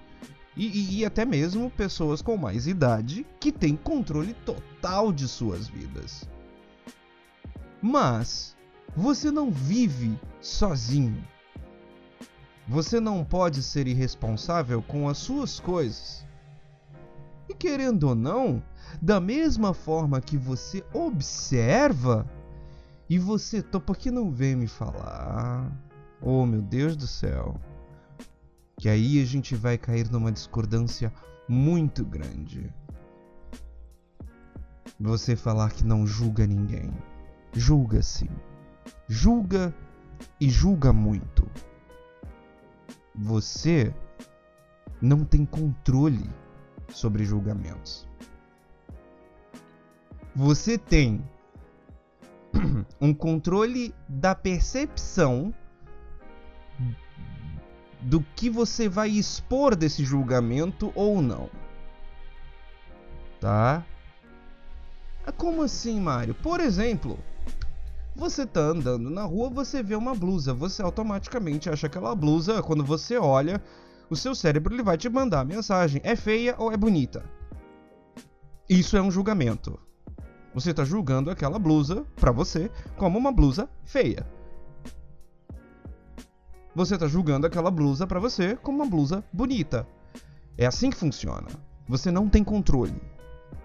e, 0.55 0.67
e, 0.67 0.99
e, 0.99 1.05
até 1.05 1.25
mesmo 1.25 1.69
pessoas 1.69 2.21
com 2.21 2.37
mais 2.37 2.65
idade 2.65 3.25
que 3.39 3.51
têm 3.51 3.75
controle 3.75 4.33
total 4.45 5.11
de 5.11 5.27
suas 5.27 5.67
vidas. 5.67 6.27
Mas 7.81 8.55
você 8.95 9.29
não 9.29 9.51
vive 9.51 10.17
sozinho. 10.39 11.21
Você 12.67 12.99
não 12.99 13.23
pode 13.23 13.61
ser 13.61 13.85
irresponsável 13.85 14.81
com 14.81 15.09
as 15.09 15.17
suas 15.17 15.59
coisas. 15.59 16.25
E 17.49 17.53
querendo 17.53 18.05
ou 18.07 18.15
não, 18.15 18.63
da 19.01 19.19
mesma 19.19 19.73
forma 19.73 20.21
que 20.21 20.37
você 20.37 20.83
observa 20.93 22.25
e 23.09 23.19
você 23.19 23.61
topa 23.61 23.93
que 23.93 24.09
não 24.09 24.31
vem 24.31 24.55
me 24.55 24.67
falar. 24.67 25.69
Oh 26.21 26.45
meu 26.45 26.61
Deus 26.61 26.95
do 26.95 27.05
céu 27.05 27.59
que 28.77 28.89
aí 28.89 29.21
a 29.21 29.25
gente 29.25 29.55
vai 29.55 29.77
cair 29.77 30.09
numa 30.11 30.31
discordância 30.31 31.11
muito 31.47 32.03
grande. 32.03 32.73
Você 34.99 35.35
falar 35.35 35.71
que 35.71 35.83
não 35.83 36.05
julga 36.05 36.45
ninguém. 36.45 36.91
Julga 37.53 38.01
sim. 38.01 38.29
Julga 39.07 39.73
e 40.39 40.49
julga 40.49 40.91
muito. 40.91 41.49
Você 43.13 43.93
não 45.01 45.23
tem 45.23 45.45
controle 45.45 46.29
sobre 46.89 47.23
julgamentos. 47.25 48.07
Você 50.35 50.77
tem 50.77 51.23
um 52.99 53.13
controle 53.13 53.93
da 54.07 54.35
percepção 54.35 55.53
do 58.05 58.23
que 58.35 58.51
você 58.51 58.87
vai 58.87 59.09
expor 59.09 59.75
desse 59.75 60.05
julgamento 60.05 60.91
ou 60.93 61.23
não. 61.23 61.49
Tá? 63.41 63.83
Ah, 65.25 65.31
como 65.31 65.63
assim, 65.63 65.99
Mário? 65.99 66.35
Por 66.35 66.59
exemplo, 66.59 67.17
você 68.15 68.45
tá 68.45 68.59
andando 68.59 69.09
na 69.09 69.23
rua, 69.23 69.49
você 69.49 69.81
vê 69.81 69.95
uma 69.95 70.13
blusa, 70.13 70.53
você 70.53 70.83
automaticamente 70.83 71.67
acha 71.67 71.87
aquela 71.87 72.13
blusa, 72.13 72.61
quando 72.61 72.85
você 72.85 73.17
olha, 73.17 73.59
o 74.07 74.15
seu 74.15 74.35
cérebro 74.35 74.75
ele 74.75 74.83
vai 74.83 74.99
te 74.99 75.09
mandar 75.09 75.39
a 75.39 75.45
mensagem: 75.45 75.99
é 76.03 76.15
feia 76.15 76.53
ou 76.59 76.71
é 76.71 76.77
bonita? 76.77 77.25
Isso 78.69 78.95
é 78.95 79.01
um 79.01 79.09
julgamento. 79.09 79.79
Você 80.53 80.69
está 80.69 80.85
julgando 80.85 81.31
aquela 81.31 81.57
blusa 81.57 82.05
para 82.15 82.31
você 82.31 82.69
como 82.97 83.17
uma 83.17 83.31
blusa 83.31 83.67
feia 83.83 84.34
você 86.75 86.97
tá 86.97 87.07
julgando 87.07 87.47
aquela 87.47 87.71
blusa 87.71 88.05
para 88.05 88.19
você 88.19 88.55
como 88.57 88.79
uma 88.79 88.89
blusa 88.89 89.23
bonita. 89.31 89.87
É 90.57 90.65
assim 90.65 90.89
que 90.89 90.97
funciona. 90.97 91.47
Você 91.87 92.11
não 92.11 92.27
tem 92.27 92.43
controle. 92.43 93.01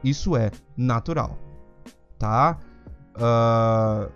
Isso 0.02 0.36
é 0.36 0.50
natural, 0.76 1.36
tá? 2.18 2.58
Uh... 3.16 4.12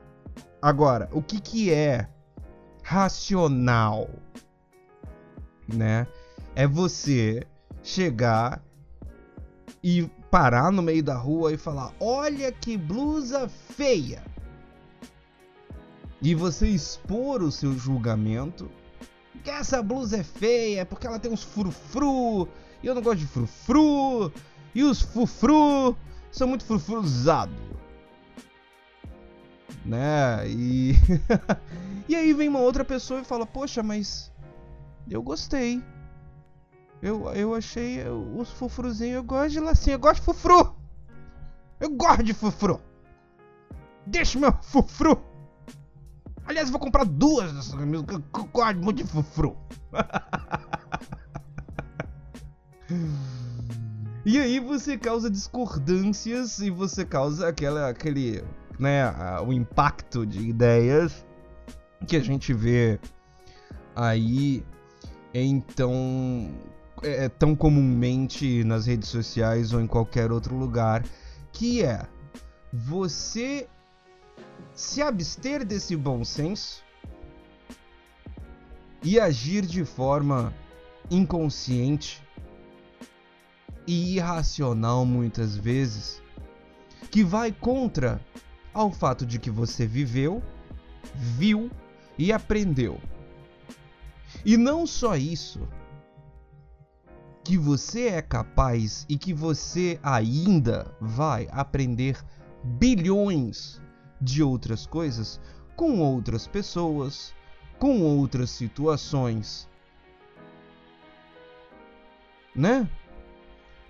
Agora, 0.62 1.10
o 1.12 1.20
que 1.20 1.40
que 1.40 1.70
é 1.70 2.08
racional, 2.82 4.08
né? 5.68 6.06
É 6.54 6.66
você 6.66 7.42
chegar 7.82 8.62
e 9.82 10.08
parar 10.30 10.70
no 10.70 10.80
meio 10.80 11.02
da 11.02 11.16
rua 11.16 11.52
e 11.52 11.58
falar: 11.58 11.92
"Olha 12.00 12.50
que 12.50 12.78
blusa 12.78 13.46
feia". 13.48 14.22
E 16.22 16.34
você 16.34 16.68
expor 16.68 17.42
o 17.42 17.52
seu 17.52 17.76
julgamento 17.76 18.70
que 19.44 19.50
essa 19.50 19.82
blusa 19.82 20.16
é 20.16 20.22
feia, 20.22 20.86
porque 20.86 21.06
ela 21.06 21.18
tem 21.18 21.30
uns 21.30 21.42
frufru, 21.42 22.48
e 22.82 22.86
eu 22.86 22.94
não 22.94 23.02
gosto 23.02 23.18
de 23.18 23.26
frufru, 23.26 24.32
e 24.74 24.82
os 24.82 25.02
frufru 25.02 25.94
são 26.32 26.48
muito 26.48 26.64
frufruzados. 26.64 27.54
Né? 29.84 30.48
E 30.48 30.94
E 32.08 32.16
aí 32.16 32.32
vem 32.32 32.48
uma 32.48 32.60
outra 32.60 32.84
pessoa 32.84 33.20
e 33.20 33.24
fala: 33.24 33.46
"Poxa, 33.46 33.82
mas 33.82 34.32
eu 35.10 35.22
gostei. 35.22 35.82
Eu, 37.02 37.30
eu 37.34 37.54
achei 37.54 38.02
os 38.08 38.50
frufruzinhos, 38.50 39.16
eu 39.16 39.22
gosto 39.22 39.50
de 39.50 39.60
lacinha, 39.60 39.96
eu 39.96 39.98
gosto 39.98 40.20
de 40.20 40.24
frufru. 40.24 40.74
Eu 41.78 41.90
gosto 41.90 42.22
de 42.22 42.32
frufru. 42.32 42.80
Deixa 44.06 44.38
meu 44.38 44.52
frufru 44.62 45.33
Aliás, 46.46 46.70
vou 46.70 46.78
comprar 46.78 47.04
duas 47.04 47.52
dessas 47.52 47.74
camisas, 47.74 48.04
gosto 48.52 48.78
muito 48.80 49.02
de 49.02 49.04
frufru. 49.04 49.56
E 54.26 54.38
aí 54.38 54.58
você 54.58 54.96
causa 54.96 55.30
discordâncias 55.30 56.58
e 56.58 56.70
você 56.70 57.04
causa 57.04 57.46
aquela, 57.46 57.90
aquele, 57.90 58.42
né, 58.78 59.12
o 59.46 59.52
impacto 59.52 60.24
de 60.24 60.48
ideias 60.48 61.26
que 62.06 62.16
a 62.16 62.20
gente 62.20 62.54
vê 62.54 62.98
aí 63.94 64.64
então 65.34 66.50
é, 67.02 67.28
tão 67.28 67.54
comumente 67.54 68.64
nas 68.64 68.86
redes 68.86 69.10
sociais 69.10 69.74
ou 69.74 69.80
em 69.80 69.86
qualquer 69.86 70.32
outro 70.32 70.56
lugar, 70.56 71.04
que 71.52 71.82
é 71.82 72.06
você 72.72 73.68
se 74.74 75.00
abster 75.00 75.64
desse 75.64 75.96
bom 75.96 76.24
senso 76.24 76.82
e 79.02 79.20
agir 79.20 79.64
de 79.64 79.84
forma 79.84 80.52
inconsciente 81.08 82.20
e 83.86 84.16
irracional 84.16 85.04
muitas 85.06 85.56
vezes, 85.56 86.20
que 87.10 87.22
vai 87.22 87.52
contra 87.52 88.20
ao 88.72 88.90
fato 88.90 89.24
de 89.24 89.38
que 89.38 89.50
você 89.50 89.86
viveu, 89.86 90.42
viu 91.14 91.70
e 92.18 92.32
aprendeu. 92.32 93.00
E 94.44 94.56
não 94.56 94.86
só 94.86 95.14
isso, 95.14 95.68
que 97.44 97.56
você 97.56 98.08
é 98.08 98.22
capaz 98.22 99.06
e 99.08 99.16
que 99.16 99.32
você 99.32 100.00
ainda 100.02 100.90
vai 101.00 101.46
aprender 101.52 102.18
bilhões 102.64 103.83
de 104.24 104.42
outras 104.42 104.86
coisas 104.86 105.40
com 105.76 106.00
outras 106.00 106.46
pessoas, 106.46 107.34
com 107.78 108.00
outras 108.02 108.50
situações. 108.50 109.68
Né? 112.54 112.88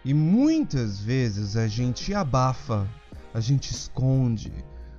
E 0.04 0.12
muitas 0.12 0.98
vezes 0.98 1.56
a 1.56 1.66
gente 1.66 2.12
abafa, 2.14 2.88
a 3.32 3.40
gente 3.40 3.70
esconde, 3.70 4.52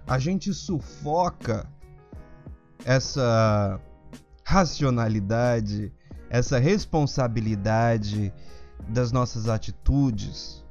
a 0.07 0.17
gente 0.19 0.53
sufoca 0.53 1.67
essa 2.83 3.79
racionalidade, 4.43 5.91
essa 6.29 6.59
responsabilidade 6.59 8.33
das 8.87 9.11
nossas 9.11 9.49
atitudes, 9.49 10.63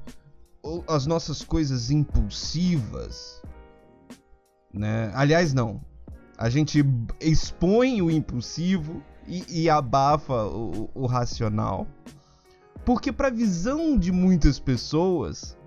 as 0.87 1.05
nossas 1.05 1.43
coisas 1.43 1.91
impulsivas, 1.91 3.41
né? 4.75 5.11
Aliás, 5.13 5.53
não. 5.53 5.81
A 6.37 6.49
gente 6.49 6.83
expõe 7.21 8.01
o 8.01 8.11
impulsivo 8.11 9.01
e, 9.25 9.63
e 9.63 9.69
abafa 9.69 10.45
o, 10.45 10.89
o 10.93 11.05
racional. 11.05 11.87
Porque, 12.83 13.11
para 13.11 13.29
a 13.29 13.31
visão 13.31 13.97
de 13.97 14.11
muitas 14.11 14.59
pessoas, 14.59 15.57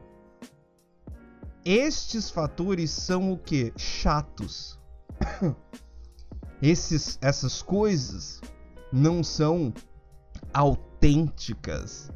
estes 1.64 2.30
fatores 2.30 2.90
são 2.90 3.32
o 3.32 3.38
que? 3.38 3.72
Chatos. 3.76 4.78
Esses, 6.60 7.18
essas 7.20 7.62
coisas 7.62 8.40
não 8.92 9.22
são 9.22 9.72
autênticas. 10.52 12.10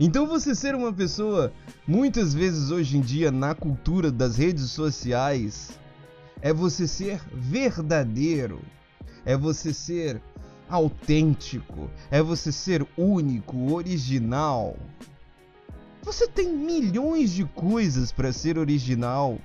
Então 0.00 0.26
você 0.26 0.54
ser 0.54 0.76
uma 0.76 0.92
pessoa, 0.92 1.52
muitas 1.86 2.32
vezes 2.32 2.70
hoje 2.70 2.96
em 2.96 3.00
dia 3.00 3.32
na 3.32 3.52
cultura 3.52 4.12
das 4.12 4.36
redes 4.36 4.70
sociais, 4.70 5.76
é 6.40 6.52
você 6.52 6.86
ser 6.86 7.20
verdadeiro, 7.32 8.60
é 9.24 9.36
você 9.36 9.74
ser 9.74 10.22
autêntico, 10.68 11.90
é 12.12 12.22
você 12.22 12.52
ser 12.52 12.86
único, 12.96 13.72
original. 13.72 14.76
Você 16.02 16.28
tem 16.28 16.52
milhões 16.52 17.32
de 17.32 17.44
coisas 17.44 18.12
para 18.12 18.32
ser 18.32 18.56
original. 18.56 19.38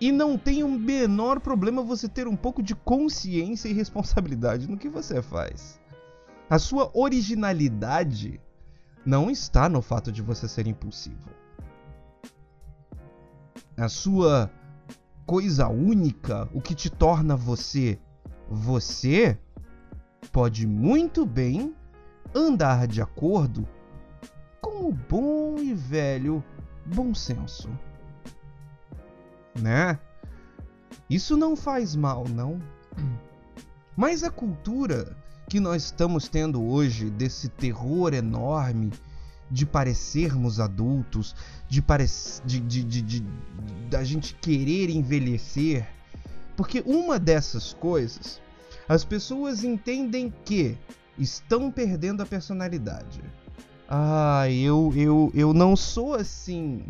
E 0.00 0.12
não 0.12 0.38
tem 0.38 0.62
o 0.62 0.66
um 0.66 0.78
menor 0.78 1.40
problema 1.40 1.82
você 1.82 2.08
ter 2.08 2.28
um 2.28 2.36
pouco 2.36 2.62
de 2.62 2.74
consciência 2.74 3.68
e 3.68 3.72
responsabilidade 3.72 4.68
no 4.68 4.76
que 4.76 4.88
você 4.88 5.20
faz. 5.20 5.80
A 6.48 6.58
sua 6.58 6.90
originalidade 6.94 8.40
não 9.04 9.30
está 9.30 9.68
no 9.68 9.80
fato 9.80 10.12
de 10.12 10.22
você 10.22 10.46
ser 10.46 10.66
impulsivo. 10.66 11.30
A 13.76 13.88
sua 13.88 14.50
coisa 15.26 15.68
única, 15.68 16.48
o 16.52 16.60
que 16.60 16.74
te 16.74 16.90
torna 16.90 17.36
você 17.36 17.98
você, 18.48 19.38
pode 20.30 20.66
muito 20.66 21.24
bem 21.24 21.74
andar 22.34 22.86
de 22.86 23.00
acordo 23.00 23.66
com 24.60 24.88
o 24.88 24.92
bom 24.92 25.58
e 25.58 25.72
velho 25.72 26.44
bom 26.84 27.14
senso. 27.14 27.70
Né? 29.60 29.98
Isso 31.08 31.36
não 31.36 31.56
faz 31.56 31.94
mal, 31.94 32.28
não. 32.28 32.60
Mas 33.96 34.24
a 34.24 34.30
cultura 34.30 35.16
que 35.54 35.60
nós 35.60 35.84
estamos 35.84 36.26
tendo 36.26 36.60
hoje 36.64 37.08
desse 37.10 37.48
terror 37.48 38.12
enorme 38.12 38.90
de 39.48 39.64
parecermos 39.64 40.58
adultos, 40.58 41.32
de, 41.68 41.80
pare 41.80 42.06
de, 42.44 42.58
de, 42.58 42.82
de, 42.82 43.00
de 43.00 43.24
da 43.88 44.02
gente 44.02 44.34
querer 44.34 44.90
envelhecer. 44.90 45.86
Porque 46.56 46.82
uma 46.84 47.20
dessas 47.20 47.72
coisas, 47.72 48.40
as 48.88 49.04
pessoas 49.04 49.62
entendem 49.62 50.34
que 50.44 50.76
estão 51.16 51.70
perdendo 51.70 52.20
a 52.20 52.26
personalidade. 52.26 53.22
Ah, 53.88 54.50
eu, 54.50 54.92
eu, 54.96 55.30
eu 55.36 55.54
não 55.54 55.76
sou 55.76 56.14
assim. 56.14 56.82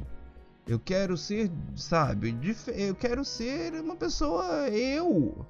Eu 0.66 0.80
quero 0.80 1.18
ser, 1.18 1.50
sabe, 1.76 2.34
eu 2.74 2.94
quero 2.94 3.26
ser 3.26 3.74
uma 3.74 3.94
pessoa 3.94 4.70
eu. 4.70 5.44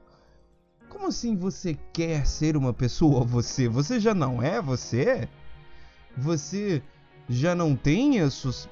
Como 0.95 1.09
assim 1.09 1.35
você 1.37 1.77
quer 1.93 2.25
ser 2.25 2.57
uma 2.57 2.73
pessoa 2.73 3.25
você? 3.25 3.69
Você 3.69 3.99
já 3.99 4.15
não 4.15 4.41
é 4.41 4.63
você? 4.63 5.29
Você 6.17 6.81
já 7.29 7.53
não 7.53 7.75
tem 7.75 8.21
as 8.21 8.33
suas 8.33 8.69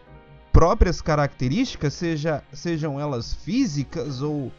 próprias 0.53 1.03
características, 1.03 1.95
seja, 1.95 2.41
sejam 2.53 2.99
elas 2.99 3.35
físicas 3.35 4.23
ou 4.23 4.53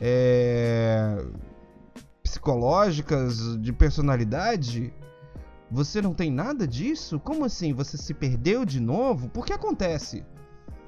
é, 0.00 1.24
psicológicas, 2.22 3.60
de 3.60 3.72
personalidade? 3.72 4.94
Você 5.68 6.00
não 6.00 6.14
tem 6.14 6.30
nada 6.30 6.68
disso? 6.68 7.18
Como 7.18 7.44
assim? 7.44 7.72
Você 7.72 7.96
se 7.98 8.14
perdeu 8.14 8.64
de 8.64 8.78
novo? 8.78 9.28
Por 9.28 9.44
que 9.44 9.52
acontece? 9.52 10.24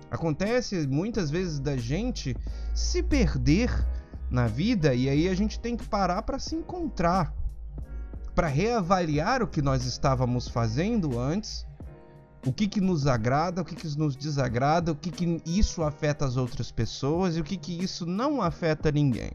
Acontece 0.08 0.86
muitas 0.86 1.28
vezes 1.28 1.58
da 1.58 1.76
gente 1.76 2.36
se 2.72 3.02
perder 3.02 3.68
na 4.30 4.46
vida 4.46 4.94
e 4.94 5.08
aí 5.08 5.28
a 5.28 5.34
gente 5.34 5.58
tem 5.58 5.76
que 5.76 5.86
parar 5.86 6.22
para 6.22 6.38
se 6.38 6.54
encontrar, 6.54 7.32
para 8.34 8.46
reavaliar 8.46 9.42
o 9.42 9.48
que 9.48 9.62
nós 9.62 9.84
estávamos 9.84 10.48
fazendo 10.48 11.18
antes, 11.18 11.66
o 12.46 12.52
que, 12.52 12.68
que 12.68 12.80
nos 12.80 13.06
agrada, 13.06 13.62
o 13.62 13.64
que, 13.64 13.74
que 13.74 13.98
nos 13.98 14.14
desagrada, 14.14 14.92
o 14.92 14.96
que, 14.96 15.10
que 15.10 15.42
isso 15.44 15.82
afeta 15.82 16.24
as 16.24 16.36
outras 16.36 16.70
pessoas 16.70 17.36
e 17.36 17.40
o 17.40 17.44
que, 17.44 17.56
que 17.56 17.82
isso 17.82 18.06
não 18.06 18.40
afeta 18.40 18.92
ninguém. 18.92 19.32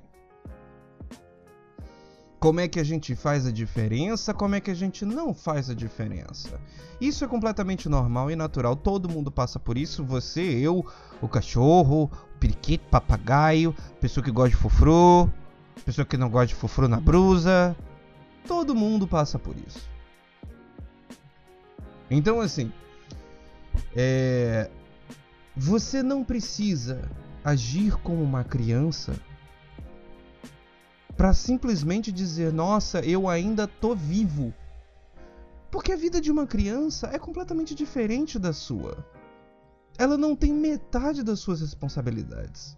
Como 2.43 2.60
é 2.60 2.67
que 2.67 2.77
a 2.77 2.84
gente 2.84 3.15
faz 3.15 3.47
a 3.47 3.51
diferença? 3.51 4.34
Como 4.34 4.53
é 4.53 4.60
que 4.60 4.69
a 4.69 4.73
gente 4.73 5.06
não 5.06 5.34
faz 5.34 5.69
a 5.69 5.73
diferença? 5.73 6.60
Isso 6.99 7.23
é 7.23 7.27
completamente 7.29 7.88
normal 7.88 8.29
e 8.29 8.36
natural. 8.36 8.75
Todo 8.75 9.08
mundo 9.08 9.32
passa 9.32 9.58
por 9.58 9.77
isso. 9.77 10.03
Você, 10.03 10.41
eu, 10.41 10.86
o 11.21 11.27
cachorro, 11.29 12.12
o 12.36 12.38
periquito, 12.39 12.84
papagaio, 12.89 13.73
pessoa 14.01 14.21
que 14.21 14.29
gosta 14.29 14.49
de 14.49 14.58
fofro, 14.58 15.32
pessoa 15.86 16.03
que 16.03 16.17
não 16.17 16.29
gosta 16.29 16.47
de 16.47 16.56
fofro 16.56 16.86
na 16.86 16.99
brusa. 16.99 17.73
Todo 18.45 18.75
mundo 18.75 19.08
passa 19.08 19.39
por 19.39 19.56
isso. 19.65 19.89
Então, 22.12 22.41
assim, 22.41 22.73
é... 23.95 24.69
você 25.56 26.03
não 26.03 26.25
precisa 26.25 27.10
agir 27.41 27.95
como 27.99 28.21
uma 28.21 28.43
criança 28.43 29.15
para 31.15 31.34
simplesmente 31.34 32.12
dizer, 32.12 32.52
nossa, 32.52 32.99
eu 33.06 33.28
ainda 33.28 33.67
tô 33.67 33.95
vivo. 33.95 34.54
Porque 35.69 35.91
a 35.91 35.95
vida 35.95 36.19
de 36.19 36.32
uma 36.32 36.45
criança 36.45 37.08
é 37.12 37.19
completamente 37.19 37.73
diferente 37.73 38.38
da 38.38 38.54
sua. 38.54 39.06
Ela 39.97 40.17
não 40.17 40.36
tem 40.36 40.54
metade 40.54 41.23
das 41.23 41.39
suas 41.39 41.62
responsabilidades. 41.62 42.78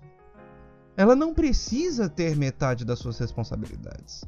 Ela 0.98 1.15
não 1.15 1.34
precisa 1.34 2.10
ter 2.10 2.36
metade 2.36 2.86
das 2.86 3.00
suas 3.00 3.17
responsabilidades. 3.17 4.24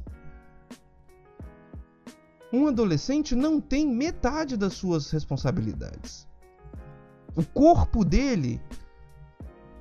Um 2.52 2.66
adolescente 2.66 3.34
não 3.34 3.60
tem 3.60 3.86
metade 3.86 4.56
das 4.56 4.72
suas 4.72 5.10
responsabilidades. 5.10 6.26
O 7.36 7.44
corpo 7.44 8.04
dele 8.04 8.60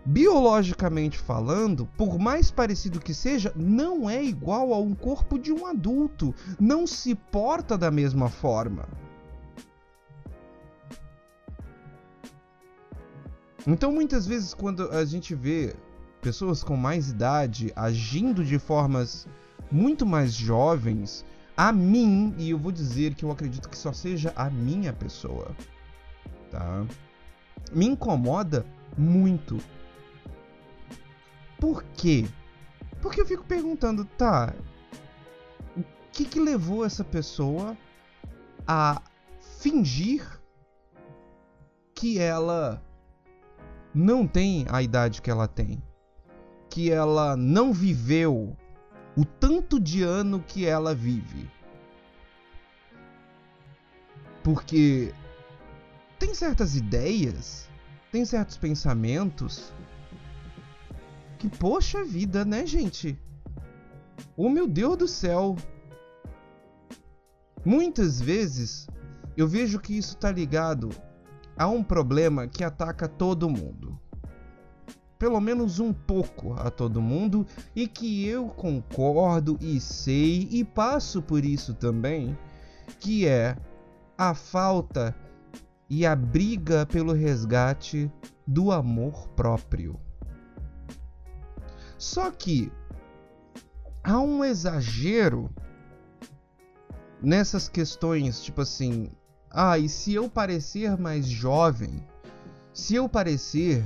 Biologicamente 0.09 1.17
falando, 1.17 1.85
por 1.97 2.17
mais 2.17 2.49
parecido 2.49 2.97
que 2.97 3.13
seja, 3.13 3.51
não 3.57 4.09
é 4.09 4.23
igual 4.23 4.73
a 4.73 4.79
um 4.79 4.95
corpo 4.95 5.37
de 5.37 5.51
um 5.51 5.65
adulto, 5.65 6.33
não 6.57 6.87
se 6.87 7.13
porta 7.13 7.77
da 7.77 7.91
mesma 7.91 8.29
forma. 8.29 8.87
Então, 13.67 13.91
muitas 13.91 14.25
vezes, 14.25 14.53
quando 14.53 14.89
a 14.91 15.03
gente 15.03 15.35
vê 15.35 15.75
pessoas 16.21 16.63
com 16.63 16.77
mais 16.77 17.09
idade 17.09 17.73
agindo 17.75 18.45
de 18.45 18.57
formas 18.57 19.27
muito 19.69 20.05
mais 20.05 20.31
jovens, 20.33 21.25
a 21.57 21.73
mim, 21.73 22.33
e 22.37 22.51
eu 22.51 22.57
vou 22.57 22.71
dizer 22.71 23.13
que 23.13 23.25
eu 23.25 23.31
acredito 23.31 23.67
que 23.67 23.77
só 23.77 23.91
seja 23.91 24.31
a 24.37 24.49
minha 24.49 24.93
pessoa, 24.93 25.53
tá? 26.49 26.85
Me 27.73 27.87
incomoda 27.87 28.65
muito 28.97 29.57
por 31.59 31.83
quê? 31.95 32.27
Porque 33.01 33.21
eu 33.21 33.25
fico 33.25 33.43
perguntando, 33.43 34.05
tá, 34.17 34.53
o 35.75 35.83
que 36.11 36.25
que 36.25 36.39
levou 36.39 36.85
essa 36.85 37.03
pessoa 37.03 37.77
a 38.67 39.01
fingir 39.59 40.39
que 41.93 42.19
ela 42.19 42.81
não 43.93 44.27
tem 44.27 44.65
a 44.69 44.81
idade 44.81 45.21
que 45.21 45.31
ela 45.31 45.47
tem? 45.47 45.81
Que 46.69 46.91
ela 46.91 47.35
não 47.35 47.73
viveu 47.73 48.55
o 49.15 49.25
tanto 49.25 49.79
de 49.79 50.03
ano 50.03 50.43
que 50.45 50.65
ela 50.65 50.93
vive. 50.93 51.49
Porque 54.43 55.13
tem 56.19 56.33
certas 56.35 56.75
ideias, 56.75 57.67
tem 58.11 58.23
certos 58.25 58.57
pensamentos 58.57 59.73
que, 61.37 61.47
poxa 61.47 62.03
vida, 62.03 62.43
né, 62.43 62.65
gente? 62.65 63.17
Oh 64.35 64.49
meu 64.49 64.67
Deus 64.67 64.97
do 64.97 65.07
céu! 65.07 65.55
Muitas 67.63 68.19
vezes 68.19 68.87
eu 69.35 69.47
vejo 69.47 69.79
que 69.79 69.97
isso 69.97 70.15
está 70.15 70.31
ligado 70.31 70.89
a 71.57 71.67
um 71.67 71.83
problema 71.83 72.47
que 72.47 72.63
ataca 72.63 73.07
todo 73.07 73.49
mundo. 73.49 73.99
Pelo 75.19 75.39
menos 75.39 75.79
um 75.79 75.91
pouco 75.91 76.53
a 76.53 76.69
todo 76.69 77.01
mundo, 77.01 77.45
e 77.75 77.87
que 77.87 78.27
eu 78.27 78.47
concordo 78.47 79.57
e 79.59 79.79
sei 79.79 80.47
e 80.51 80.63
passo 80.63 81.21
por 81.21 81.43
isso 81.43 81.73
também, 81.73 82.37
que 82.99 83.27
é 83.27 83.57
a 84.17 84.33
falta 84.33 85.15
e 85.89 86.05
a 86.05 86.15
briga 86.15 86.85
pelo 86.85 87.13
resgate 87.13 88.11
do 88.45 88.71
amor 88.71 89.27
próprio. 89.29 89.99
Só 91.97 92.31
que 92.31 92.71
há 94.03 94.19
um 94.19 94.43
exagero 94.43 95.49
nessas 97.21 97.67
questões, 97.67 98.41
tipo 98.41 98.61
assim, 98.61 99.09
ah, 99.49 99.77
e 99.77 99.89
se 99.89 100.13
eu 100.13 100.29
parecer 100.29 100.97
mais 100.97 101.27
jovem, 101.27 102.03
se 102.73 102.95
eu 102.95 103.09
parecer 103.09 103.83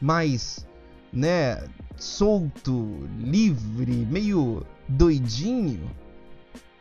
mais, 0.00 0.66
né, 1.12 1.66
solto, 1.96 3.08
livre, 3.18 3.92
meio 3.92 4.66
doidinho, 4.88 5.90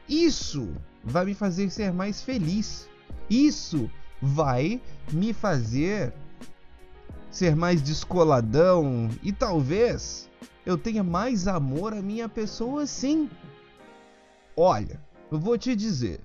isso 0.08 0.74
vai 1.04 1.26
me 1.26 1.34
fazer 1.34 1.69
ser 1.69 1.93
mais 1.93 2.22
feliz. 2.22 2.88
Isso 3.30 3.89
vai 4.22 4.82
me 5.12 5.34
fazer 5.34 6.13
ser 7.32 7.56
mais 7.56 7.82
descoladão 7.82 9.10
e 9.24 9.32
talvez 9.32 10.30
eu 10.65 10.78
tenha 10.78 11.04
mais 11.04 11.47
amor 11.47 11.93
à 11.93 12.02
minha 12.02 12.30
pessoa 12.30 12.86
sim. 12.86 13.30
Olha, 14.56 15.02
eu 15.32 15.39
vou 15.39 15.58
te 15.58 15.76
dizer. 15.76 16.21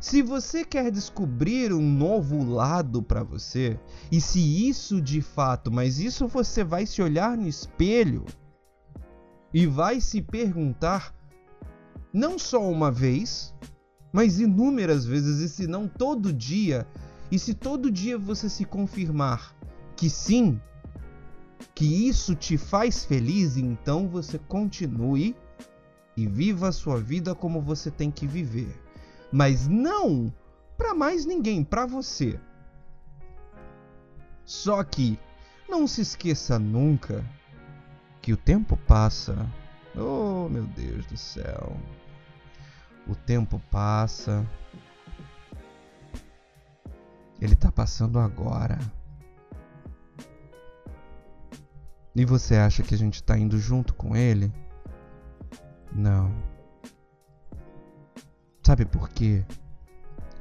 Se 0.00 0.20
você 0.20 0.64
quer 0.64 0.90
descobrir 0.90 1.72
um 1.72 1.80
novo 1.80 2.44
lado 2.44 3.02
para 3.02 3.22
você, 3.22 3.78
e 4.10 4.20
se 4.20 4.68
isso 4.68 5.00
de 5.00 5.22
fato, 5.22 5.70
mas 5.70 5.98
isso 5.98 6.26
você 6.26 6.62
vai 6.62 6.84
se 6.84 7.00
olhar 7.00 7.36
no 7.36 7.46
espelho 7.46 8.24
e 9.54 9.66
vai 9.66 10.00
se 10.00 10.20
perguntar 10.20 11.14
não 12.12 12.38
só 12.38 12.68
uma 12.68 12.90
vez, 12.90 13.54
mas 14.12 14.40
inúmeras 14.40 15.06
vezes, 15.06 15.38
e 15.38 15.48
se 15.48 15.66
não 15.66 15.88
todo 15.88 16.32
dia, 16.32 16.86
e 17.30 17.38
se 17.38 17.54
todo 17.54 17.90
dia 17.90 18.18
você 18.18 18.48
se 18.48 18.64
confirmar 18.64 19.56
que 19.96 20.10
sim, 20.10 20.60
que 21.74 22.08
isso 22.08 22.34
te 22.34 22.56
faz 22.56 23.04
feliz, 23.04 23.56
então 23.56 24.08
você 24.08 24.38
continue 24.38 25.36
e 26.16 26.26
viva 26.26 26.68
a 26.68 26.72
sua 26.72 27.00
vida 27.00 27.34
como 27.34 27.60
você 27.60 27.90
tem 27.90 28.10
que 28.10 28.26
viver. 28.26 28.80
Mas 29.32 29.66
não 29.66 30.32
para 30.76 30.94
mais 30.94 31.24
ninguém, 31.24 31.62
para 31.62 31.86
você. 31.86 32.38
Só 34.44 34.82
que 34.82 35.18
não 35.68 35.86
se 35.86 36.00
esqueça 36.02 36.58
nunca 36.58 37.24
que 38.20 38.32
o 38.32 38.36
tempo 38.36 38.76
passa. 38.76 39.48
Oh, 39.96 40.48
meu 40.48 40.64
Deus 40.64 41.06
do 41.06 41.16
céu. 41.16 41.76
O 43.06 43.14
tempo 43.14 43.60
passa. 43.70 44.46
Ele 47.40 47.56
tá 47.56 47.72
passando 47.72 48.18
agora. 48.18 48.78
E 52.14 52.24
você 52.24 52.56
acha 52.56 52.82
que 52.82 52.94
a 52.94 52.98
gente 52.98 53.22
tá 53.22 53.38
indo 53.38 53.58
junto 53.58 53.94
com 53.94 54.14
ele? 54.14 54.52
Não. 55.94 56.30
Sabe 58.62 58.84
por 58.84 59.08
quê? 59.08 59.44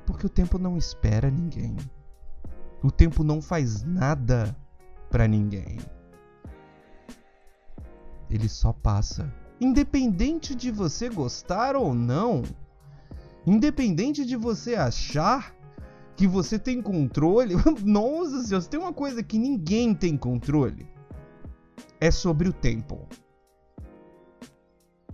Porque 0.05 0.25
o 0.25 0.29
tempo 0.29 0.57
não 0.57 0.77
espera 0.77 1.31
ninguém. 1.31 1.77
O 2.83 2.91
tempo 2.91 3.23
não 3.23 3.41
faz 3.41 3.83
nada 3.83 4.55
para 5.09 5.27
ninguém. 5.27 5.77
Ele 8.29 8.49
só 8.49 8.73
passa. 8.73 9.33
Independente 9.59 10.53
de 10.55 10.71
você 10.71 11.09
gostar 11.09 11.75
ou 11.75 11.93
não, 11.93 12.43
independente 13.45 14.25
de 14.25 14.35
você 14.35 14.75
achar 14.75 15.55
que 16.15 16.27
você 16.27 16.59
tem 16.59 16.81
controle, 16.81 17.55
nossa 17.83 18.43
senhora, 18.43 18.65
tem 18.65 18.79
uma 18.79 18.93
coisa 18.93 19.23
que 19.23 19.39
ninguém 19.39 19.93
tem 19.93 20.17
controle. 20.17 20.90
É 21.99 22.11
sobre 22.11 22.49
o 22.49 22.53
tempo. 22.53 23.07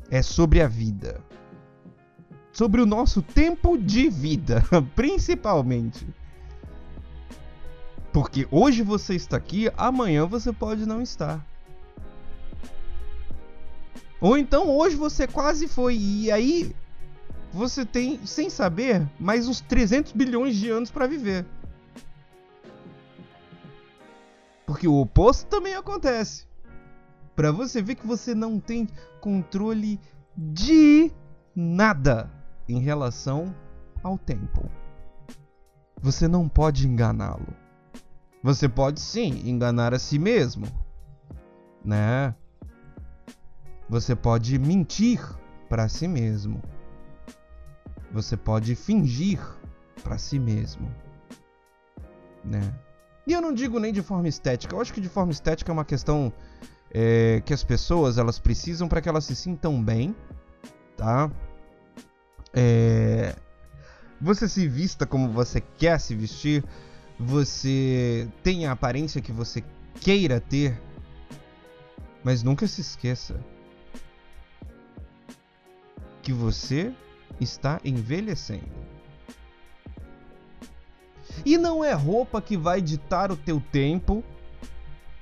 É 0.09 0.21
sobre 0.21 0.61
a 0.61 0.67
vida. 0.67 1.21
Sobre 2.51 2.81
o 2.81 2.85
nosso 2.85 3.21
tempo 3.21 3.77
de 3.77 4.09
vida, 4.09 4.63
principalmente. 4.95 6.07
Porque 8.11 8.47
hoje 8.49 8.81
você 8.81 9.15
está 9.15 9.37
aqui, 9.37 9.69
amanhã 9.77 10.25
você 10.25 10.51
pode 10.51 10.85
não 10.85 11.01
estar. 11.01 11.45
Ou 14.19 14.37
então 14.37 14.75
hoje 14.75 14.95
você 14.95 15.27
quase 15.27 15.67
foi 15.67 15.95
e 15.95 16.31
aí 16.31 16.75
você 17.53 17.85
tem, 17.85 18.25
sem 18.25 18.49
saber, 18.49 19.07
mais 19.19 19.47
uns 19.47 19.61
300 19.61 20.13
bilhões 20.13 20.55
de 20.55 20.69
anos 20.69 20.89
para 20.89 21.05
viver. 21.05 21.45
Porque 24.65 24.87
o 24.87 24.99
oposto 24.99 25.45
também 25.47 25.75
acontece. 25.75 26.46
Para 27.37 27.51
você 27.51 27.83
ver 27.83 27.93
que 27.93 28.07
você 28.07 28.33
não 28.33 28.59
tem 28.59 28.89
controle 29.21 29.99
de 30.35 31.11
nada 31.55 32.31
em 32.67 32.79
relação 32.79 33.55
ao 34.01 34.17
tempo. 34.17 34.67
Você 36.01 36.27
não 36.27 36.49
pode 36.49 36.87
enganá-lo. 36.87 37.53
Você 38.41 38.67
pode 38.67 38.99
sim 38.99 39.47
enganar 39.47 39.93
a 39.93 39.99
si 39.99 40.17
mesmo, 40.17 40.65
né? 41.85 42.33
Você 43.87 44.15
pode 44.15 44.57
mentir 44.57 45.21
para 45.69 45.87
si 45.87 46.07
mesmo. 46.07 46.59
Você 48.11 48.35
pode 48.35 48.73
fingir 48.73 49.39
para 50.03 50.17
si 50.17 50.39
mesmo, 50.39 50.91
né? 52.43 52.73
E 53.27 53.33
eu 53.33 53.41
não 53.41 53.53
digo 53.53 53.79
nem 53.79 53.93
de 53.93 54.01
forma 54.01 54.27
estética. 54.27 54.73
Eu 54.73 54.81
acho 54.81 54.91
que 54.91 55.01
de 55.01 55.09
forma 55.09 55.31
estética 55.31 55.71
é 55.71 55.73
uma 55.73 55.85
questão 55.85 56.33
é, 56.91 57.41
que 57.45 57.53
as 57.53 57.63
pessoas 57.63 58.17
elas 58.17 58.39
precisam 58.39 58.87
para 58.87 59.01
que 59.01 59.09
elas 59.09 59.25
se 59.25 59.35
sintam 59.35 59.83
bem, 59.83 60.15
tá? 60.95 61.31
É, 62.53 63.35
você 64.19 64.47
se 64.47 64.67
vista 64.67 65.05
como 65.05 65.29
você 65.29 65.61
quer 65.61 65.99
se 65.99 66.15
vestir, 66.15 66.63
você 67.19 68.27
tem 68.43 68.65
a 68.65 68.71
aparência 68.71 69.21
que 69.21 69.31
você 69.31 69.63
queira 69.99 70.39
ter, 70.39 70.79
mas 72.23 72.43
nunca 72.43 72.67
se 72.67 72.81
esqueça 72.81 73.39
que 76.21 76.33
você 76.33 76.93
está 77.39 77.79
envelhecendo. 77.85 78.87
E 81.45 81.57
não 81.57 81.83
é 81.83 81.93
roupa 81.93 82.41
que 82.41 82.57
vai 82.57 82.81
ditar 82.81 83.31
o 83.31 83.37
teu 83.37 83.61
tempo, 83.71 84.23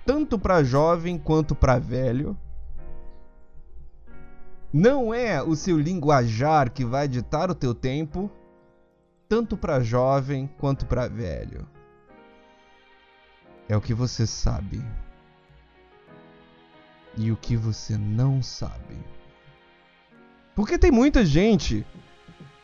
tanto 0.06 0.38
para 0.38 0.64
jovem 0.64 1.18
quanto 1.18 1.56
para 1.56 1.80
velho. 1.80 2.38
Não 4.72 5.14
é 5.14 5.42
o 5.42 5.56
seu 5.56 5.80
linguajar 5.80 6.70
que 6.70 6.86
vai 6.86 7.08
ditar 7.08 7.50
o 7.50 7.56
teu 7.56 7.74
tempo, 7.74 8.30
tanto 9.28 9.58
para 9.58 9.80
jovem 9.80 10.48
quanto 10.60 10.86
para 10.86 11.08
velho. 11.08 11.68
é 13.68 13.76
o 13.76 13.82
que 13.82 13.96
você 13.96 14.28
sabe 14.28 14.80
e 17.18 17.32
o 17.32 17.38
que 17.38 17.58
você 17.58 17.98
não 17.98 18.44
sabe. 18.44 18.98
Porque 20.54 20.78
tem 20.78 20.92
muita 20.92 21.26
gente 21.26 21.86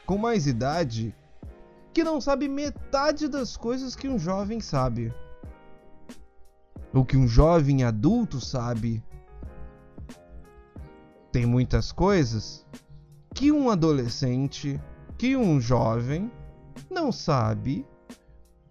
com 0.05 0.17
mais 0.17 0.45
idade 0.45 1.15
que 1.93 2.03
não 2.03 2.21
sabe 2.21 2.47
metade 2.47 3.27
das 3.27 3.57
coisas 3.57 3.95
que 3.95 4.07
um 4.07 4.19
jovem 4.19 4.59
sabe. 4.59 5.13
Ou 6.93 7.05
que 7.05 7.17
um 7.17 7.27
jovem 7.27 7.83
adulto 7.83 8.39
sabe. 8.39 9.03
Tem 11.31 11.45
muitas 11.45 11.91
coisas 11.91 12.65
que 13.33 13.51
um 13.51 13.69
adolescente, 13.69 14.79
que 15.17 15.37
um 15.37 15.59
jovem 15.59 16.31
não 16.89 17.11
sabe 17.11 17.85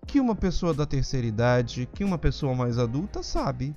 que 0.06 0.20
uma 0.20 0.34
pessoa 0.34 0.74
da 0.74 0.84
terceira 0.84 1.26
idade, 1.26 1.88
que 1.94 2.04
uma 2.04 2.18
pessoa 2.18 2.54
mais 2.54 2.78
adulta 2.78 3.22
sabe. 3.22 3.74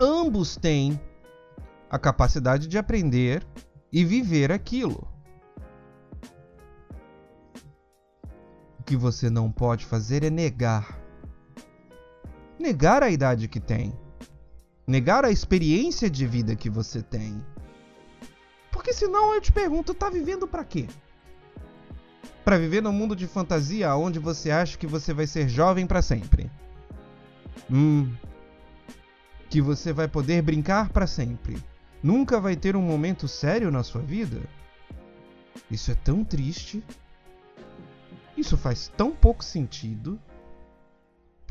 Ambos 0.00 0.56
têm 0.56 1.00
a 1.88 1.98
capacidade 1.98 2.66
de 2.66 2.76
aprender 2.76 3.46
e 3.92 4.04
viver 4.04 4.50
aquilo. 4.50 5.06
O 8.80 8.82
que 8.82 8.96
você 8.96 9.30
não 9.30 9.52
pode 9.52 9.84
fazer 9.84 10.24
é 10.24 10.30
negar. 10.30 11.01
Negar 12.62 13.02
a 13.02 13.10
idade 13.10 13.48
que 13.48 13.58
tem. 13.58 13.92
Negar 14.86 15.24
a 15.24 15.30
experiência 15.32 16.08
de 16.08 16.24
vida 16.26 16.54
que 16.54 16.70
você 16.70 17.02
tem. 17.02 17.44
Porque 18.70 18.92
senão 18.92 19.34
eu 19.34 19.40
te 19.40 19.50
pergunto, 19.50 19.92
tá 19.92 20.08
vivendo 20.08 20.46
para 20.46 20.64
quê? 20.64 20.88
Para 22.44 22.58
viver 22.58 22.80
num 22.80 22.92
mundo 22.92 23.16
de 23.16 23.26
fantasia 23.26 23.94
onde 23.96 24.20
você 24.20 24.52
acha 24.52 24.78
que 24.78 24.86
você 24.86 25.12
vai 25.12 25.26
ser 25.26 25.48
jovem 25.48 25.88
para 25.88 26.00
sempre. 26.00 26.48
Hum. 27.68 28.14
Que 29.50 29.60
você 29.60 29.92
vai 29.92 30.06
poder 30.06 30.40
brincar 30.40 30.88
para 30.90 31.08
sempre 31.08 31.60
nunca 32.00 32.40
vai 32.40 32.54
ter 32.54 32.74
um 32.76 32.82
momento 32.82 33.26
sério 33.26 33.70
na 33.70 33.82
sua 33.82 34.02
vida? 34.02 34.40
Isso 35.68 35.90
é 35.90 35.94
tão 35.94 36.24
triste. 36.24 36.82
Isso 38.36 38.56
faz 38.56 38.88
tão 38.96 39.12
pouco 39.12 39.44
sentido. 39.44 40.20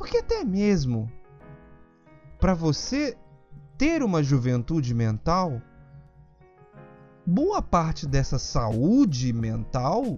Porque 0.01 0.17
até 0.17 0.43
mesmo 0.43 1.11
para 2.39 2.55
você 2.55 3.15
ter 3.77 4.01
uma 4.01 4.23
juventude 4.23 4.95
mental, 4.95 5.61
boa 7.23 7.61
parte 7.61 8.07
dessa 8.07 8.39
saúde 8.39 9.31
mental 9.31 10.17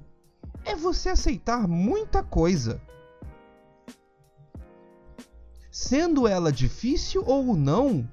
é 0.63 0.73
você 0.73 1.09
aceitar 1.09 1.67
muita 1.67 2.23
coisa. 2.23 2.81
Sendo 5.69 6.29
ela 6.29 6.49
difícil 6.49 7.21
ou 7.25 7.53
não, 7.53 8.09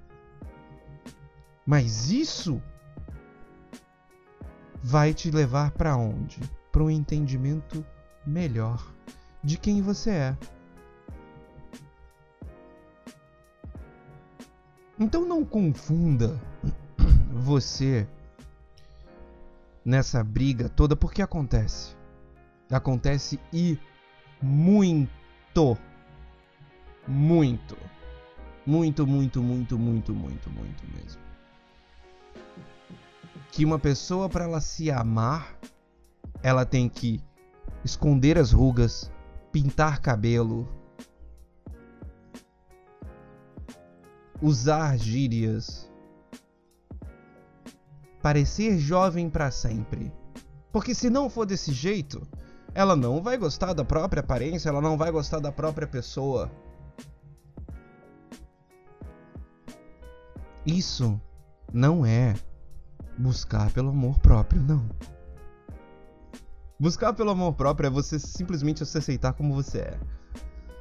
mas 1.65 2.11
isso 2.11 2.61
vai 4.83 5.15
te 5.15 5.31
levar 5.31 5.71
para 5.71 5.97
onde? 5.97 6.41
Para 6.73 6.83
um 6.83 6.91
entendimento 6.91 7.87
melhor 8.27 8.93
de 9.41 9.57
quem 9.57 9.81
você 9.81 10.11
é. 10.11 10.39
Então 15.01 15.25
não 15.25 15.45
confunda 15.45 16.39
você 17.33 18.07
nessa 19.85 20.23
briga 20.23 20.69
toda, 20.69 20.95
porque 20.95 21.23
acontece. 21.23 21.97
Acontece 22.71 23.41
e 23.53 23.79
muito. 24.41 25.77
Muito. 27.09 27.77
Muito, 28.67 29.07
muito, 29.07 29.43
muito, 29.43 29.79
muito, 29.79 30.15
muito, 30.15 30.51
muito 30.51 30.87
mesmo 30.95 31.31
que 33.51 33.65
uma 33.65 33.79
pessoa 33.79 34.29
para 34.29 34.45
ela 34.45 34.61
se 34.61 34.91
amar, 34.91 35.59
ela 36.43 36.65
tem 36.65 36.89
que 36.89 37.21
esconder 37.85 38.39
as 38.39 38.53
rugas, 38.53 39.11
pintar 39.51 40.01
cabelo, 40.01 40.69
usar 44.43 44.97
gírias, 44.99 45.91
parecer 48.23 48.79
jovem 48.79 49.29
para 49.29 49.51
sempre. 49.51 50.13
Porque 50.73 50.95
se 50.95 51.11
não 51.11 51.29
for 51.29 51.47
desse 51.47 51.73
jeito, 51.73 52.27
ela 52.75 52.95
não 52.95 53.23
vai 53.23 53.37
gostar 53.37 53.73
da 53.73 53.85
própria 53.85 54.21
aparência, 54.21 54.69
ela 54.69 54.81
não 54.81 54.97
vai 54.97 55.11
gostar 55.11 55.41
da 55.41 55.51
própria 55.51 55.87
pessoa. 55.87 56.51
Isso 60.65 61.21
não 61.73 62.05
é 62.05 62.35
buscar 63.19 63.71
pelo 63.73 63.91
amor 63.91 64.19
próprio, 64.21 64.63
não. 64.63 64.89
Buscar 66.79 67.13
pelo 67.13 67.31
amor 67.31 67.55
próprio 67.55 67.89
é 67.89 67.91
você 67.91 68.19
simplesmente 68.19 68.85
se 68.87 68.99
aceitar 68.99 69.33
como 69.33 69.55
você 69.55 69.79
é. 69.81 70.01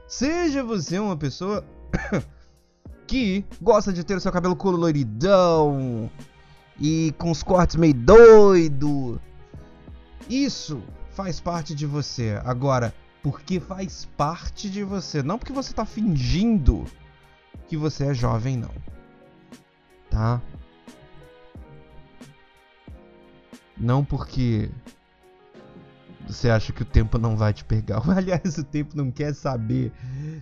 Seja 0.07 0.63
você 0.63 0.97
uma 0.99 1.17
pessoa 1.17 1.65
que 3.09 3.43
gosta 3.59 3.91
de 3.91 4.03
ter 4.03 4.15
o 4.15 4.19
seu 4.19 4.31
cabelo 4.31 4.55
coloridão 4.55 6.11
e 6.79 7.11
com 7.17 7.31
os 7.31 7.41
cortes 7.41 7.75
meio 7.75 7.95
doido. 7.95 9.19
Isso 10.29 10.79
faz 11.09 11.39
parte 11.39 11.73
de 11.73 11.87
você. 11.87 12.39
Agora, 12.45 12.93
porque 13.23 13.59
faz 13.59 14.07
parte 14.15 14.69
de 14.69 14.83
você, 14.83 15.23
não 15.23 15.39
porque 15.39 15.51
você 15.51 15.73
tá 15.73 15.85
fingindo 15.85 16.85
que 17.67 17.75
você 17.75 18.05
é 18.05 18.13
jovem, 18.13 18.57
não. 18.57 18.71
Tá? 20.11 20.39
Não 23.75 24.05
porque 24.05 24.69
você 26.29 26.49
acha 26.49 26.71
que 26.71 26.81
o 26.81 26.85
tempo 26.85 27.17
não 27.17 27.35
vai 27.35 27.53
te 27.53 27.65
pegar. 27.65 28.01
Aliás, 28.09 28.57
o 28.57 28.63
tempo 28.63 28.95
não 28.95 29.11
quer 29.11 29.33
saber 29.33 29.91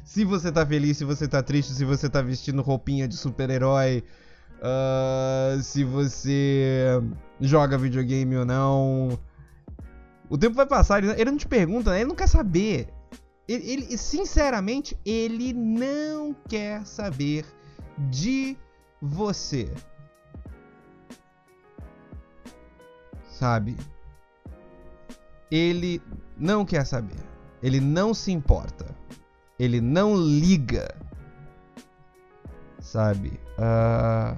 se 0.04 0.24
você 0.24 0.52
tá 0.52 0.66
feliz, 0.66 0.98
se 0.98 1.06
você 1.06 1.28
tá 1.28 1.42
triste, 1.42 1.74
se 1.74 1.86
você 1.86 2.10
tá 2.10 2.22
vestindo 2.22 2.62
roupinha 2.62 3.08
de 3.08 3.16
super-herói, 3.16 4.04
uh, 4.60 5.62
se 5.62 5.84
você 5.84 7.02
joga 7.40 7.78
videogame 7.78 8.36
ou 8.38 8.46
não. 8.46 9.20
O 10.30 10.38
tempo 10.38 10.56
vai 10.56 10.66
passar, 10.66 11.04
ele 11.04 11.32
não 11.32 11.38
te 11.38 11.48
pergunta, 11.48 11.92
né? 11.92 12.02
ele 12.02 12.10
não 12.10 12.16
quer 12.16 12.28
saber. 12.28 12.90
Ele, 13.48 13.72
ele, 13.72 13.98
sinceramente, 13.98 14.98
ele 15.06 15.54
não 15.54 16.36
quer 16.50 16.86
saber 16.86 17.46
de 18.10 18.58
você. 19.02 19.72
sabe? 23.38 23.78
Ele 25.50 26.02
não 26.38 26.66
quer 26.66 26.86
saber. 26.86 27.20
Ele 27.62 27.80
não 27.80 28.14
se 28.14 28.32
importa. 28.32 28.86
Ele 29.58 29.82
não 29.82 30.16
liga. 30.16 30.94
Sabe? 32.80 33.40
Uh... 33.58 34.38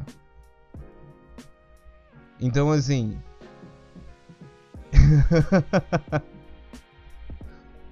Então, 2.40 2.72
assim. 2.72 3.22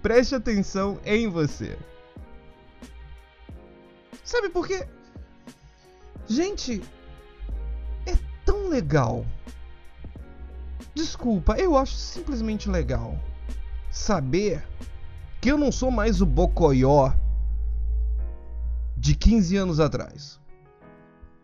Preste 0.02 0.36
atenção 0.36 1.00
em 1.04 1.28
você. 1.28 1.78
Sabe 4.24 4.50
por 4.50 4.68
quê? 4.68 4.88
Gente, 6.28 6.84
é 8.06 8.14
tão 8.46 8.68
legal 8.68 9.26
Desculpa, 10.94 11.58
eu 11.58 11.78
acho 11.78 11.94
simplesmente 11.94 12.70
legal 12.70 13.18
saber 13.92 14.68
que 15.40 15.52
eu 15.52 15.58
não 15.58 15.72
sou 15.72 15.92
mais 15.92 16.22
o 16.22 16.26
Bocoió 16.26 17.14
de 18.96 19.16
15 19.16 19.58
anos 19.58 19.80
atrás. 19.80 20.40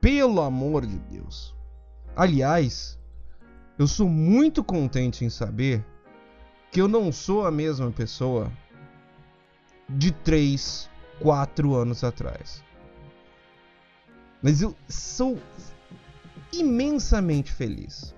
Pelo 0.01 0.41
amor 0.41 0.85
de 0.85 0.97
Deus. 0.97 1.55
Aliás, 2.15 2.99
eu 3.77 3.87
sou 3.87 4.09
muito 4.09 4.63
contente 4.63 5.23
em 5.23 5.29
saber 5.29 5.85
que 6.71 6.81
eu 6.81 6.87
não 6.87 7.11
sou 7.11 7.45
a 7.45 7.51
mesma 7.51 7.91
pessoa 7.91 8.51
de 9.87 10.11
3, 10.11 10.89
4 11.21 11.75
anos 11.75 12.03
atrás. 12.03 12.63
Mas 14.41 14.61
eu 14.61 14.75
sou 14.89 15.37
imensamente 16.51 17.51
feliz 17.51 18.13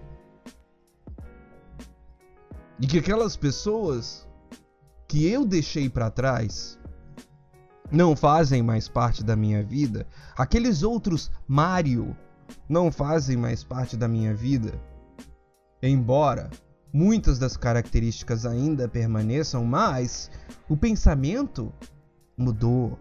de 2.78 2.88
que 2.88 3.00
aquelas 3.00 3.36
pessoas 3.36 4.28
que 5.08 5.28
eu 5.28 5.46
deixei 5.46 5.90
para 5.90 6.10
trás 6.10 6.80
não 7.92 8.16
fazem 8.16 8.62
mais 8.64 8.90
parte 8.90 9.24
da 9.24 9.36
minha 9.36 9.64
vida, 9.64 10.08
aqueles 10.38 10.84
outros 10.84 11.32
Mario 11.48 12.16
não 12.68 12.92
fazem 12.92 13.38
mais 13.38 13.64
parte 13.64 13.96
da 13.96 14.08
minha 14.08 14.34
vida. 14.34 14.74
Embora 15.82 16.50
muitas 16.92 17.38
das 17.38 17.56
características 17.56 18.46
ainda 18.46 18.88
permaneçam, 18.88 19.64
mas 19.64 20.32
o 20.68 20.76
pensamento 20.76 21.72
mudou. 22.38 22.98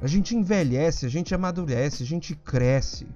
A 0.00 0.06
gente 0.06 0.36
envelhece, 0.36 1.06
a 1.06 1.08
gente 1.08 1.34
amadurece, 1.34 2.02
a 2.02 2.06
gente 2.06 2.34
cresce. 2.34 3.06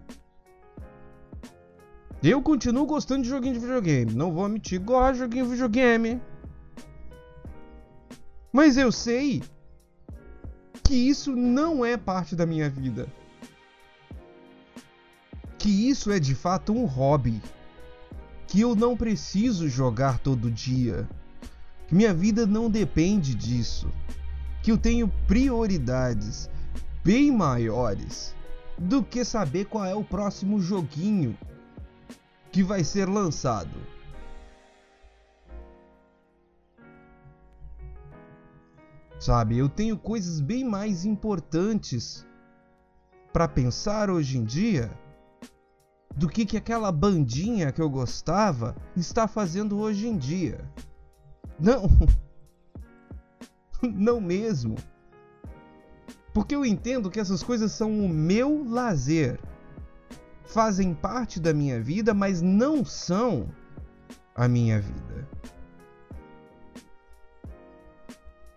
Eu 2.27 2.41
continuo 2.41 2.87
gostando 2.87 3.23
de 3.23 3.29
joguinho 3.29 3.53
de 3.53 3.61
videogame. 3.61 4.15
Não 4.15 4.33
vou 4.33 4.49
mentir, 4.49 4.81
gosto 4.81 5.13
de 5.13 5.19
joguinho 5.19 5.45
de 5.45 5.51
videogame. 5.51 6.23
Mas 8.51 8.79
eu 8.79 8.91
sei 8.91 9.43
que 10.83 10.95
isso 10.95 11.37
não 11.37 11.85
é 11.85 11.99
parte 11.99 12.35
da 12.35 12.47
minha 12.47 12.71
vida. 12.71 13.07
Que 15.59 15.69
isso 15.69 16.11
é 16.11 16.19
de 16.19 16.35
fato 16.35 16.73
um 16.73 16.87
hobby. 16.87 17.43
Que 18.47 18.63
eu 18.63 18.75
não 18.75 18.97
preciso 18.97 19.69
jogar 19.69 20.19
todo 20.19 20.51
dia. 20.51 21.07
Que 21.87 21.95
minha 21.95 22.15
vida 22.15 22.47
não 22.47 22.71
depende 22.71 23.35
disso. 23.35 23.93
Que 24.63 24.73
eu 24.73 24.79
tenho 24.79 25.13
prioridades 25.29 26.49
bem 27.05 27.31
maiores 27.31 28.35
do 28.79 29.03
que 29.03 29.27
saber 29.27 29.67
qual 29.67 29.85
é 29.85 29.95
o 29.95 30.03
próximo 30.03 30.59
joguinho 30.59 31.37
que 32.55 32.63
vai 32.63 32.85
ser 32.85 33.09
lançado. 33.09 33.77
Sabe, 39.19 39.59
eu 39.59 39.69
tenho 39.69 39.99
coisas 39.99 40.39
bem 40.39 40.63
mais 40.63 41.05
importantes 41.05 42.25
para 43.33 43.49
pensar 43.49 44.09
hoje 44.09 44.39
em 44.39 44.45
dia 44.45 44.89
do 46.15 46.29
que 46.29 46.47
que 46.47 46.57
aquela 46.57 46.93
bandinha 46.93 47.73
que 47.73 47.83
eu 47.83 47.91
gostava 47.91 48.77
está 48.97 49.27
fazendo 49.27 49.77
hoje 49.81 50.07
em 50.07 50.17
dia. 50.17 50.61
Não. 51.59 51.89
Não 53.83 54.21
mesmo. 54.21 54.77
Porque 56.33 56.55
eu 56.55 56.65
entendo 56.65 57.11
que 57.11 57.19
essas 57.19 57.43
coisas 57.43 57.73
são 57.73 57.91
o 57.99 58.09
meu 58.09 58.65
lazer. 58.65 59.41
Fazem 60.45 60.95
parte 60.95 61.41
da 61.41 61.53
minha 61.53 61.81
vida, 61.81 62.15
mas 62.15 62.41
não 62.41 62.85
são 62.85 63.49
a 64.35 64.47
minha 64.47 64.81
vida. 64.81 65.29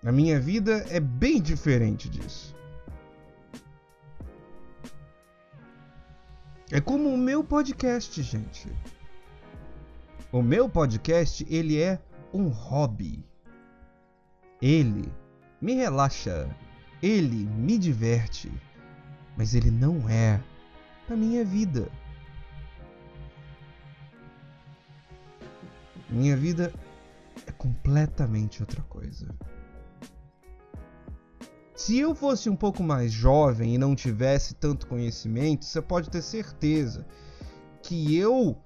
A 0.03 0.11
minha 0.11 0.39
vida 0.39 0.85
é 0.89 0.99
bem 0.99 1.41
diferente 1.41 2.07
disso. 2.09 2.55
É 6.69 6.81
como 6.81 7.09
o 7.09 7.17
meu 7.17 7.43
podcast, 7.43 8.21
gente. 8.21 8.71
O 10.31 10.41
meu 10.41 10.69
podcast, 10.69 11.45
ele 11.49 11.81
é 11.81 11.99
um 12.33 12.49
hobby. 12.49 13.23
Ele 14.61 15.11
me 15.61 15.73
relaxa, 15.73 16.49
ele 17.01 17.45
me 17.45 17.77
diverte, 17.77 18.51
mas 19.37 19.55
ele 19.55 19.71
não 19.71 20.09
é 20.09 20.41
a 21.13 21.17
minha 21.17 21.43
vida. 21.43 21.89
Minha 26.09 26.37
vida 26.37 26.73
é 27.45 27.51
completamente 27.51 28.61
outra 28.61 28.81
coisa. 28.83 29.27
Se 31.75 31.99
eu 31.99 32.15
fosse 32.15 32.49
um 32.49 32.55
pouco 32.55 32.81
mais 32.81 33.11
jovem 33.11 33.75
e 33.75 33.77
não 33.77 33.95
tivesse 33.95 34.55
tanto 34.55 34.87
conhecimento, 34.87 35.65
você 35.65 35.81
pode 35.81 36.09
ter 36.09 36.21
certeza 36.21 37.05
que 37.83 38.17
eu 38.17 38.57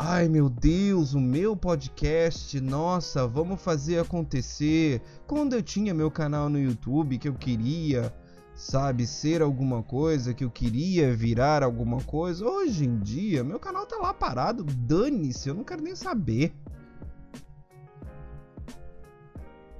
Ai 0.00 0.28
meu 0.28 0.48
Deus, 0.48 1.12
o 1.12 1.18
meu 1.18 1.56
podcast, 1.56 2.60
nossa, 2.60 3.26
vamos 3.26 3.60
fazer 3.60 3.98
acontecer. 3.98 5.02
Quando 5.26 5.54
eu 5.54 5.62
tinha 5.62 5.92
meu 5.92 6.08
canal 6.08 6.48
no 6.48 6.56
YouTube 6.56 7.18
que 7.18 7.28
eu 7.28 7.34
queria, 7.34 8.14
sabe, 8.58 9.06
ser 9.06 9.40
alguma 9.40 9.82
coisa, 9.82 10.34
que 10.34 10.44
eu 10.44 10.50
queria 10.50 11.14
virar 11.14 11.62
alguma 11.62 12.02
coisa, 12.02 12.44
hoje 12.44 12.84
em 12.84 12.98
dia 12.98 13.44
meu 13.44 13.60
canal 13.60 13.86
tá 13.86 13.96
lá 13.96 14.12
parado, 14.12 14.64
dane-se, 14.64 15.48
eu 15.48 15.54
não 15.54 15.64
quero 15.64 15.82
nem 15.82 15.94
saber. 15.94 16.52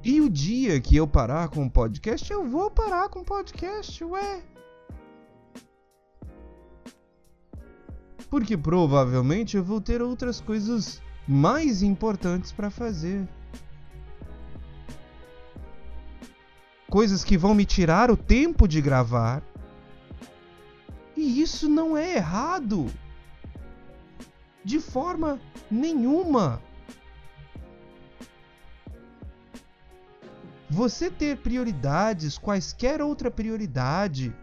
E 0.04 0.20
o 0.20 0.30
dia 0.30 0.80
que 0.80 0.96
eu 0.96 1.08
parar 1.08 1.48
com 1.48 1.66
o 1.66 1.70
podcast, 1.70 2.32
eu 2.32 2.46
vou 2.46 2.70
parar 2.70 3.08
com 3.08 3.20
o 3.20 3.24
podcast, 3.24 4.04
ué. 4.04 4.42
porque 8.30 8.56
provavelmente 8.56 9.56
eu 9.56 9.64
vou 9.64 9.80
ter 9.80 10.02
outras 10.02 10.40
coisas 10.40 11.02
mais 11.26 11.82
importantes 11.82 12.52
para 12.52 12.70
fazer. 12.70 13.26
Coisas 16.90 17.22
que 17.22 17.36
vão 17.36 17.54
me 17.54 17.66
tirar 17.66 18.10
o 18.10 18.16
tempo 18.16 18.66
de 18.66 18.80
gravar. 18.80 19.42
E 21.14 21.40
isso 21.40 21.68
não 21.68 21.96
é 21.96 22.16
errado. 22.16 22.90
De 24.64 24.80
forma 24.80 25.38
nenhuma. 25.70 26.62
Você 30.70 31.10
ter 31.10 31.38
prioridades, 31.38 32.38
quaisquer 32.38 33.02
outra 33.02 33.30
prioridade, 33.30 34.34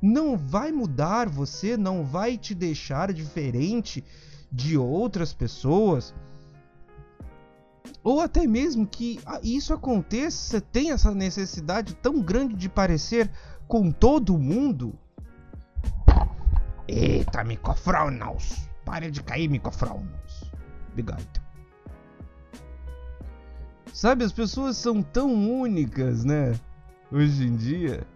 não 0.00 0.36
vai 0.36 0.72
mudar 0.72 1.28
você, 1.28 1.76
não 1.76 2.04
vai 2.04 2.36
te 2.36 2.54
deixar 2.54 3.12
diferente 3.12 4.04
de 4.50 4.76
outras 4.76 5.32
pessoas. 5.32 6.14
Ou 8.06 8.20
até 8.20 8.46
mesmo 8.46 8.86
que 8.86 9.18
isso 9.42 9.74
aconteça, 9.74 10.60
tem 10.60 10.92
essa 10.92 11.12
necessidade 11.12 11.92
tão 11.94 12.20
grande 12.22 12.54
de 12.54 12.68
parecer 12.68 13.28
com 13.66 13.90
todo 13.90 14.38
mundo. 14.38 14.94
Eita, 16.86 17.42
microfronos! 17.42 18.68
Pare 18.84 19.10
de 19.10 19.20
cair, 19.24 19.48
microfronos. 19.48 20.52
Obrigado. 20.92 21.42
Sabe, 23.92 24.22
as 24.22 24.32
pessoas 24.32 24.76
são 24.76 25.02
tão 25.02 25.34
únicas, 25.60 26.24
né? 26.24 26.54
Hoje 27.10 27.44
em 27.44 27.56
dia 27.56 28.06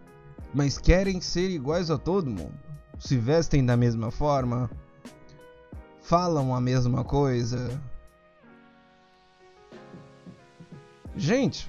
mas 0.53 0.77
querem 0.77 1.21
ser 1.21 1.49
iguais 1.49 1.89
a 1.89 1.97
todo 1.97 2.29
mundo. 2.29 2.53
Se 2.99 3.17
vestem 3.17 3.65
da 3.65 3.75
mesma 3.75 4.11
forma, 4.11 4.69
falam 6.01 6.53
a 6.53 6.61
mesma 6.61 7.03
coisa. 7.03 7.81
Gente, 11.15 11.67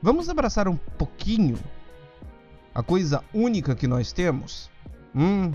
vamos 0.00 0.28
abraçar 0.28 0.68
um 0.68 0.76
pouquinho 0.76 1.58
a 2.74 2.82
coisa 2.82 3.24
única 3.32 3.74
que 3.74 3.86
nós 3.86 4.12
temos? 4.12 4.70
Hum. 5.14 5.52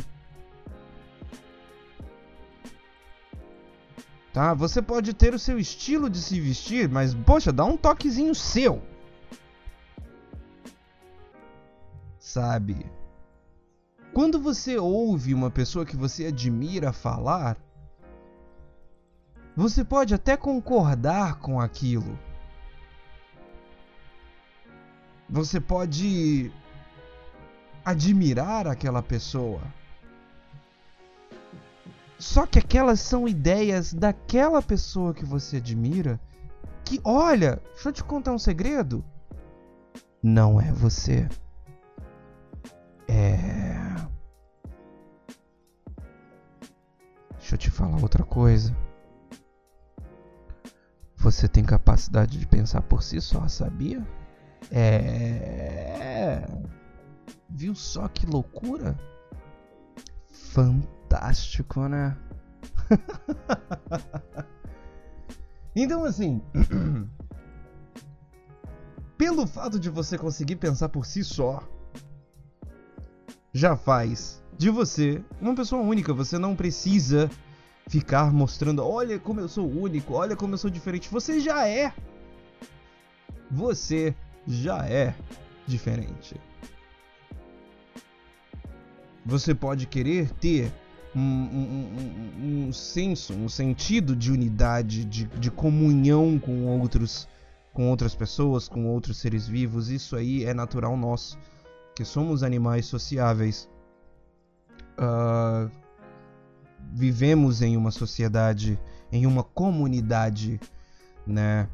Tá, 4.34 4.54
você 4.54 4.82
pode 4.82 5.14
ter 5.14 5.34
o 5.34 5.40
seu 5.40 5.58
estilo 5.60 6.10
de 6.10 6.22
se 6.22 6.40
vestir, 6.40 6.88
mas 6.88 7.14
poxa, 7.14 7.52
dá 7.52 7.66
um 7.66 7.76
toquezinho 7.76 8.36
seu. 8.36 8.82
sabe? 12.30 12.86
Quando 14.14 14.40
você 14.40 14.78
ouve 14.78 15.34
uma 15.34 15.50
pessoa 15.50 15.86
que 15.86 15.96
você 15.96 16.28
admira 16.28 16.94
falar, 16.94 17.58
você 19.60 19.84
pode 19.84 20.14
até 20.14 20.38
concordar 20.38 21.40
com 21.40 21.60
aquilo. 21.60 22.18
Você 25.30 25.60
pode 25.60 26.50
admirar 27.84 28.68
aquela 28.68 29.04
pessoa. 29.04 29.62
Só 32.18 32.46
que 32.46 32.58
aquelas 32.58 33.02
são 33.02 33.28
ideias 33.28 33.94
daquela 33.94 34.62
pessoa 34.62 35.14
que 35.14 35.26
você 35.26 35.58
admira. 35.58 36.18
Que, 36.86 37.02
olha, 37.04 37.62
deixa 37.74 37.90
eu 37.90 37.94
te 37.94 38.04
contar 38.06 38.32
um 38.32 38.40
segredo. 38.40 39.04
Não 40.24 40.62
é 40.62 40.72
você. 40.72 41.28
É. 43.10 43.76
Deixa 47.38 47.56
eu 47.56 47.58
te 47.58 47.70
falar 47.70 48.02
outra 48.02 48.24
coisa. 48.24 48.74
Você 51.20 51.50
tem 51.50 51.64
capacidade 51.64 52.40
de 52.40 52.48
pensar 52.48 52.82
por 52.82 53.04
si 53.04 53.20
só, 53.20 53.46
sabia? 53.48 54.08
É. 54.72 56.48
Viu 57.50 57.76
só 57.76 58.08
que 58.08 58.26
loucura? 58.26 58.98
Fantástico, 60.32 61.90
né? 61.90 62.18
então, 65.76 66.06
assim. 66.06 66.42
pelo 69.18 69.46
fato 69.46 69.78
de 69.78 69.90
você 69.90 70.18
conseguir 70.18 70.56
pensar 70.56 70.88
por 70.88 71.06
si 71.06 71.26
só, 71.26 71.62
já 73.52 73.76
faz 73.76 74.42
de 74.58 74.70
você 74.70 75.22
uma 75.42 75.54
pessoa 75.54 75.82
única. 75.82 76.14
Você 76.14 76.40
não 76.40 76.56
precisa 76.56 77.30
ficar 77.90 78.32
mostrando, 78.32 78.86
olha 78.86 79.20
como 79.20 79.40
eu 79.40 79.50
sou 79.50 79.68
único, 79.68 80.14
olha 80.14 80.36
como 80.36 80.54
eu 80.54 80.58
sou 80.58 80.70
diferente. 80.70 81.10
Você 81.10 81.40
já 81.40 81.68
é. 81.68 81.92
você 83.50 84.16
já 84.48 84.86
é 84.88 85.14
diferente. 85.68 86.40
Você 89.26 89.56
pode 89.56 89.88
querer 89.88 90.30
ter 90.36 90.72
um, 91.16 91.20
um, 91.20 92.38
um, 92.38 92.68
um 92.68 92.74
senso, 92.74 93.34
um 93.34 93.50
sentido 93.50 94.16
de 94.16 94.32
unidade, 94.32 95.04
de, 95.04 95.26
de 95.26 95.50
comunhão 95.50 96.38
com 96.40 96.68
outros, 96.68 97.28
com 97.74 97.90
outras 97.90 98.14
pessoas, 98.14 98.68
com 98.68 98.86
outros 98.86 99.18
seres 99.18 99.48
vivos. 99.48 99.90
Isso 99.90 100.16
aí 100.16 100.46
é 100.46 100.54
natural 100.54 100.96
nosso, 100.96 101.40
que 101.96 102.06
somos 102.06 102.44
animais 102.44 102.86
sociáveis. 102.86 103.68
Uh, 104.98 105.72
vivemos 106.92 107.62
em 107.62 107.78
uma 107.78 107.92
sociedade, 107.92 108.80
em 109.12 109.26
uma 109.26 109.44
comunidade, 109.44 110.60
né? 111.26 111.68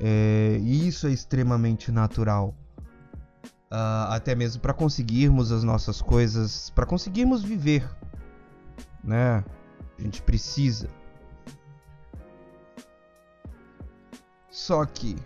É, 0.00 0.58
e 0.60 0.86
isso 0.86 1.06
é 1.06 1.10
extremamente 1.10 1.90
natural. 1.90 2.54
Uh, 3.70 4.08
até 4.08 4.34
mesmo 4.34 4.62
para 4.62 4.72
conseguirmos 4.72 5.52
as 5.52 5.62
nossas 5.62 6.00
coisas, 6.00 6.70
para 6.70 6.86
conseguirmos 6.86 7.42
viver, 7.42 7.86
né? 9.04 9.44
A 9.98 10.02
gente 10.02 10.22
precisa. 10.22 10.88
Só 14.50 14.84
que 14.86 15.16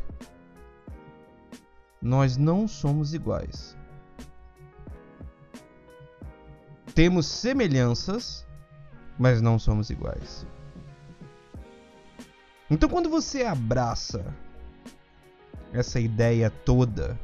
nós 2.00 2.36
não 2.36 2.66
somos 2.66 3.14
iguais. 3.14 3.76
Temos 6.94 7.26
semelhanças, 7.26 8.46
mas 9.18 9.40
não 9.40 9.58
somos 9.58 9.90
iguais. 9.90 10.46
Então, 12.70 12.88
quando 12.88 13.08
você 13.10 13.44
abraça 13.44 14.24
essa 15.72 16.00
ideia 16.00 16.50
toda, 16.50 17.18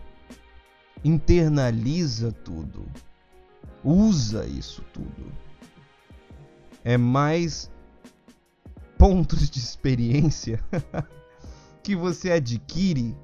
internaliza 1.05 2.33
tudo, 2.33 2.87
usa 3.83 4.47
isso 4.47 4.83
tudo, 4.93 5.33
é 6.85 6.97
mais 6.97 7.71
pontos 8.99 9.49
de 9.49 9.59
experiência 9.59 10.63
que 11.83 11.95
você 11.95 12.33
adquire 12.33 13.17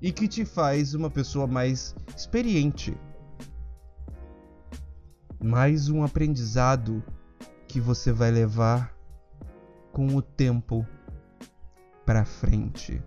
e 0.00 0.10
que 0.10 0.26
te 0.26 0.44
faz 0.44 0.94
uma 0.94 1.10
pessoa 1.10 1.46
mais 1.46 1.94
experiente. 2.16 2.96
Mais 5.38 5.88
um 5.88 6.02
aprendizado 6.02 7.04
que 7.76 7.80
você 7.82 8.10
vai 8.10 8.30
levar 8.30 8.96
com 9.92 10.06
o 10.16 10.22
tempo 10.22 10.86
para 12.06 12.24
frente. 12.24 13.02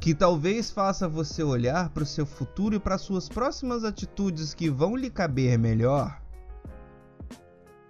Que 0.00 0.14
talvez 0.14 0.70
faça 0.70 1.08
você 1.08 1.42
olhar 1.42 1.88
para 1.90 2.04
o 2.04 2.06
seu 2.06 2.24
futuro 2.24 2.76
e 2.76 2.78
para 2.78 2.96
suas 2.96 3.28
próximas 3.28 3.82
atitudes 3.82 4.54
que 4.54 4.70
vão 4.70 4.94
lhe 4.94 5.10
caber 5.10 5.58
melhor 5.58 6.22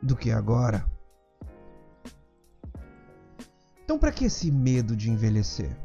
do 0.03 0.17
que 0.17 0.31
agora. 0.31 0.91
Então, 3.85 3.99
para 3.99 4.11
que 4.11 4.25
esse 4.25 4.51
medo 4.51 4.97
de 4.97 5.11
envelhecer? 5.11 5.77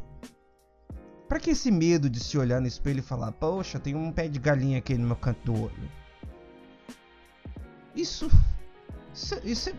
Para 1.28 1.42
que 1.42 1.50
esse 1.50 1.70
medo 1.70 2.10
de 2.10 2.22
se 2.22 2.38
olhar 2.38 2.62
no 2.62 2.68
espelho 2.68 3.00
e 3.00 3.02
falar: 3.02 3.34
Poxa, 3.34 3.82
tem 3.82 3.96
um 3.96 4.14
pé 4.14 4.30
de 4.30 4.40
galinha 4.40 4.78
aqui 4.78 4.98
no 4.98 5.08
meu 5.08 5.18
canto 5.18 5.44
do 5.44 5.64
olho? 5.64 6.01
Isso. 8.02 8.30
Isso, 9.14 9.40
isso 9.44 9.70
é, 9.70 9.74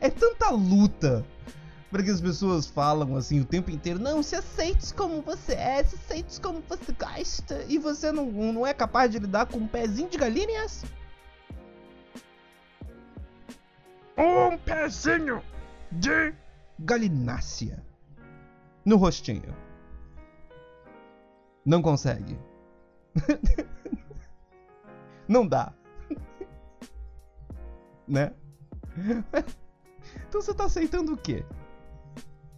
é 0.06 0.10
tanta 0.10 0.50
luta 0.50 1.24
para 1.90 2.02
que 2.02 2.10
as 2.10 2.20
pessoas 2.20 2.66
falam 2.66 3.16
assim 3.16 3.40
o 3.40 3.44
tempo 3.44 3.70
inteiro: 3.70 3.98
Não, 3.98 4.22
se 4.22 4.34
aceite 4.34 4.94
como 4.94 5.20
você 5.20 5.52
é, 5.52 5.84
se 5.84 5.96
aceite 5.96 6.40
como 6.40 6.62
você 6.66 6.92
gosta, 6.92 7.64
e 7.68 7.78
você 7.78 8.10
não, 8.10 8.26
não 8.26 8.66
é 8.66 8.72
capaz 8.72 9.10
de 9.10 9.18
lidar 9.18 9.46
com 9.46 9.58
um 9.58 9.68
pezinho 9.68 10.08
de 10.08 10.16
galinhas? 10.16 10.84
um 14.16 14.58
pezinho 14.58 15.40
de 15.92 16.34
galinácea 16.78 17.84
no 18.84 18.96
rostinho. 18.96 19.54
Não 21.64 21.80
consegue. 21.80 22.36
Não 25.28 25.46
dá. 25.46 25.74
Né? 28.08 28.32
então 30.28 30.40
você 30.40 30.54
tá 30.54 30.64
aceitando 30.64 31.12
o 31.12 31.16
quê? 31.16 31.44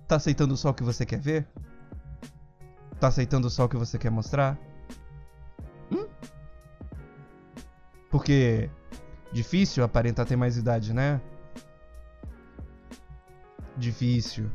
Tá 0.07 0.17
aceitando 0.17 0.57
só 0.57 0.71
o 0.71 0.75
que 0.75 0.83
você 0.83 1.05
quer 1.05 1.21
ver? 1.21 1.47
Tá 2.99 3.09
aceitando 3.09 3.49
só 3.49 3.65
o 3.65 3.69
que 3.69 3.77
você 3.77 3.99
quer 3.99 4.11
mostrar? 4.11 4.59
Hum? 5.91 6.07
Porque 8.11 8.71
difícil 9.33 9.85
aparentar 9.85 10.27
ter 10.27 10.37
mais 10.37 10.57
idade, 10.57 10.93
né? 10.93 11.21
Difícil. 13.77 14.51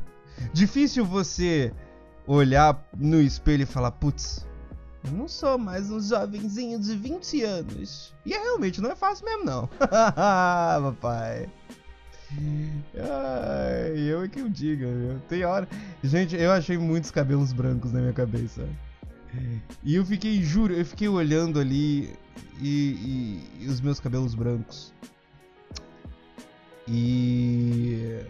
Difícil 0.52 1.04
você 1.04 1.72
olhar 2.26 2.84
no 2.96 3.20
espelho 3.20 3.62
e 3.62 3.66
falar, 3.66 3.92
putz, 3.92 4.46
não 5.12 5.28
sou 5.28 5.58
mais 5.58 5.90
um 5.90 6.00
jovenzinho 6.00 6.78
de 6.78 6.96
20 6.96 7.42
anos. 7.42 8.14
E 8.24 8.34
é, 8.34 8.38
realmente 8.38 8.80
não 8.80 8.90
é 8.90 8.96
fácil 8.96 9.24
mesmo, 9.24 9.44
não. 9.44 9.68
Papai. 9.78 11.48
Ai, 12.94 13.98
eu 13.98 14.22
é 14.22 14.28
que 14.28 14.40
eu 14.40 14.48
diga, 14.48 14.86
viu? 14.86 15.20
Tem 15.28 15.44
hora. 15.44 15.68
Gente, 16.02 16.36
eu 16.36 16.50
achei 16.50 16.76
muitos 16.76 17.10
cabelos 17.10 17.52
brancos 17.52 17.92
na 17.92 18.00
minha 18.00 18.12
cabeça. 18.12 18.68
E 19.82 19.94
eu 19.94 20.04
fiquei, 20.04 20.42
juro, 20.42 20.72
eu 20.72 20.84
fiquei 20.84 21.08
olhando 21.08 21.60
ali 21.60 22.16
e, 22.60 23.42
e, 23.60 23.64
e 23.64 23.68
os 23.68 23.80
meus 23.80 24.00
cabelos 24.00 24.34
brancos. 24.34 24.92
E 26.88 28.20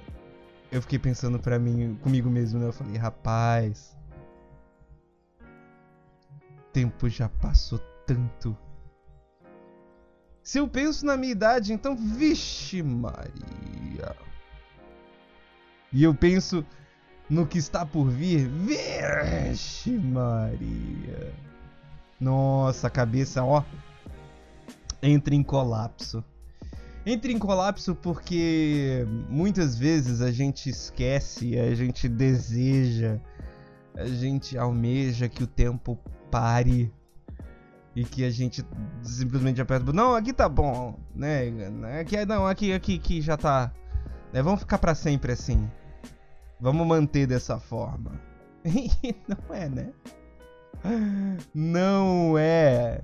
eu 0.72 0.83
fiquei 0.83 0.99
pensando 0.99 1.39
para 1.39 1.59
mim, 1.59 1.99
comigo 2.03 2.29
mesmo, 2.29 2.59
né? 2.59 2.66
Eu 2.66 2.72
falei, 2.72 2.97
rapaz, 2.97 3.97
tempo 6.77 7.09
já 7.09 7.27
passou 7.27 7.79
tanto. 8.07 8.55
Se 10.43 10.59
eu 10.59 10.68
penso 10.68 11.07
na 11.07 11.16
minha 11.16 11.33
idade, 11.33 11.72
então, 11.72 11.97
vixe 11.97 12.83
Maria. 12.83 14.14
E 15.91 16.03
eu 16.05 16.14
penso 16.14 16.62
no 17.31 17.47
que 17.47 17.57
está 17.57 17.87
por 17.87 18.11
vir, 18.11 18.47
vixe 18.47 19.91
Maria. 19.93 21.33
Nossa, 22.20 22.91
cabeça, 22.91 23.43
ó, 23.43 23.64
entra 25.03 25.35
em 25.35 25.43
colapso 25.43 26.22
entra 27.07 27.31
em 27.31 27.39
colapso 27.39 27.95
porque 27.95 29.07
muitas 29.31 29.79
vezes 29.79 30.20
a 30.20 30.33
gente 30.33 30.68
esquece, 30.68 31.57
a 31.57 31.72
gente 31.72 32.09
deseja, 32.09 33.20
a 33.95 34.07
gente 34.07 34.59
almeja 34.59 35.29
que 35.29 35.45
o 35.45 35.47
tempo 35.47 35.97
pare 36.31 36.93
e 37.95 38.05
que 38.05 38.24
a 38.24 38.31
gente 38.31 38.64
simplesmente 39.03 39.61
aperta, 39.61 39.91
não, 39.93 40.14
aqui 40.14 40.33
tá 40.33 40.49
bom, 40.49 40.99
né? 41.14 41.49
Aqui 41.99 42.27
não, 42.27 42.47
aqui 42.47 42.72
aqui 42.72 42.97
aqui 42.97 43.22
já 43.22 43.37
tá. 43.37 43.72
Né? 44.33 44.43
Vamos 44.43 44.61
ficar 44.61 44.79
para 44.79 44.95
sempre 44.95 45.33
assim. 45.33 45.66
Vamos 46.61 46.87
manter 46.87 47.27
dessa 47.27 47.59
forma. 47.59 48.20
não 49.27 49.55
é, 49.55 49.68
né? 49.68 49.93
Não 51.55 52.37
é. 52.37 53.01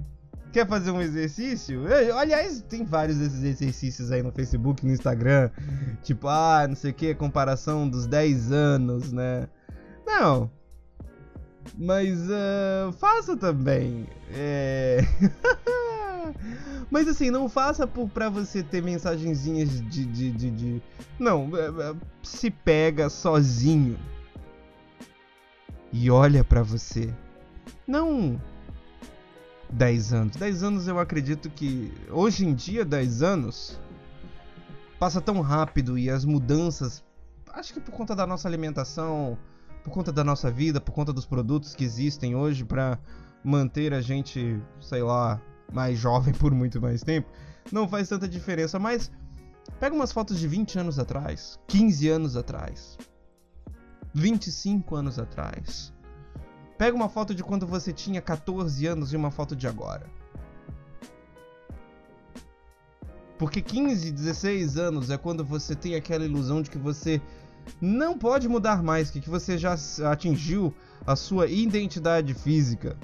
Quer 0.53 0.69
fazer 0.69 0.91
um 0.91 1.01
exercício? 1.01 1.89
Eu, 1.89 2.19
aliás, 2.19 2.61
tem 2.69 2.85
vários 2.85 3.17
desses 3.17 3.43
exercícios 3.43 4.13
aí 4.13 4.23
no 4.23 4.31
Facebook, 4.31 4.85
no 4.85 4.93
Instagram. 4.93 5.49
Tipo, 6.03 6.29
ah, 6.29 6.67
não 6.69 6.77
sei 6.77 6.91
o 6.91 6.95
que, 6.95 7.15
comparação 7.15 7.89
dos 7.89 8.07
10 8.07 8.53
anos, 8.53 9.11
né? 9.11 9.49
Não. 10.07 10.51
Mas 11.77 12.19
uh, 12.29 12.93
faça 12.99 13.37
também. 13.37 14.07
É... 14.31 15.01
Mas 16.91 17.09
assim, 17.09 17.31
não 17.31 17.49
faça 17.49 17.87
por, 17.87 18.09
pra 18.09 18.29
você 18.29 18.63
ter 18.63 18.83
mensagenzinhas 18.83 19.81
de. 19.89 20.05
de, 20.05 20.31
de, 20.31 20.51
de... 20.51 20.83
Não, 21.19 21.51
é, 21.57 21.91
é, 21.91 21.95
se 22.23 22.51
pega 22.51 23.09
sozinho. 23.09 23.99
E 25.93 26.11
olha 26.11 26.43
para 26.43 26.63
você. 26.63 27.13
Não 27.87 28.41
10 29.73 30.13
anos. 30.13 30.37
10 30.37 30.63
anos 30.63 30.89
eu 30.89 30.99
acredito 30.99 31.51
que 31.51 31.93
hoje 32.11 32.47
em 32.47 32.55
dia 32.55 32.85
10 32.85 33.23
anos 33.23 33.81
passa 34.99 35.21
tão 35.21 35.41
rápido 35.41 35.99
e 35.99 36.09
as 36.09 36.25
mudanças, 36.25 37.03
acho 37.49 37.75
que 37.75 37.81
por 37.81 37.91
conta 37.93 38.15
da 38.15 38.27
nossa 38.27 38.47
alimentação, 38.47 39.37
por 39.83 39.91
conta 39.91 40.13
da 40.13 40.23
nossa 40.23 40.51
vida, 40.51 40.81
por 40.81 40.93
conta 40.93 41.13
dos 41.13 41.27
produtos 41.27 41.75
que 41.75 41.85
existem 41.85 42.35
hoje 42.35 42.65
para 42.65 42.99
manter 43.43 43.93
a 43.93 44.01
gente, 44.01 44.61
sei 44.81 45.03
lá, 45.03 45.41
mais 45.73 45.99
jovem 45.99 46.33
por 46.35 46.53
muito 46.53 46.81
mais 46.81 47.03
tempo, 47.03 47.29
não 47.71 47.89
faz 47.89 48.09
tanta 48.09 48.29
diferença, 48.29 48.79
mas 48.79 49.11
pega 49.81 49.95
umas 49.95 50.13
fotos 50.13 50.39
de 50.39 50.47
20 50.47 50.79
anos 50.79 50.99
atrás, 50.99 51.59
15 51.67 52.09
anos 52.09 52.37
atrás. 52.37 52.99
25 54.15 54.95
anos 54.95 55.19
atrás. 55.19 55.93
Pega 56.77 56.95
uma 56.95 57.09
foto 57.09 57.35
de 57.35 57.43
quando 57.43 57.67
você 57.67 57.93
tinha 57.93 58.21
14 58.21 58.87
anos 58.87 59.13
e 59.13 59.17
uma 59.17 59.31
foto 59.31 59.57
de 59.57 59.67
agora. 59.67 60.07
Porque 63.39 63.61
15, 63.61 64.13
16 64.13 64.77
anos 64.77 65.11
é 65.11 65.17
quando 65.17 65.45
você 65.45 65.75
tem 65.75 65.95
aquela 65.95 66.25
ilusão 66.25 66.63
de 66.63 66.71
que 66.71 66.79
você 66.79 67.21
não 67.81 68.17
pode 68.17 68.49
mudar 68.49 68.83
mais, 68.83 69.11
que 69.11 69.29
você 69.29 69.59
já 69.59 69.77
atingiu 70.11 70.75
a 71.07 71.17
sua 71.17 71.47
identidade 71.47 72.35
física. 72.35 72.97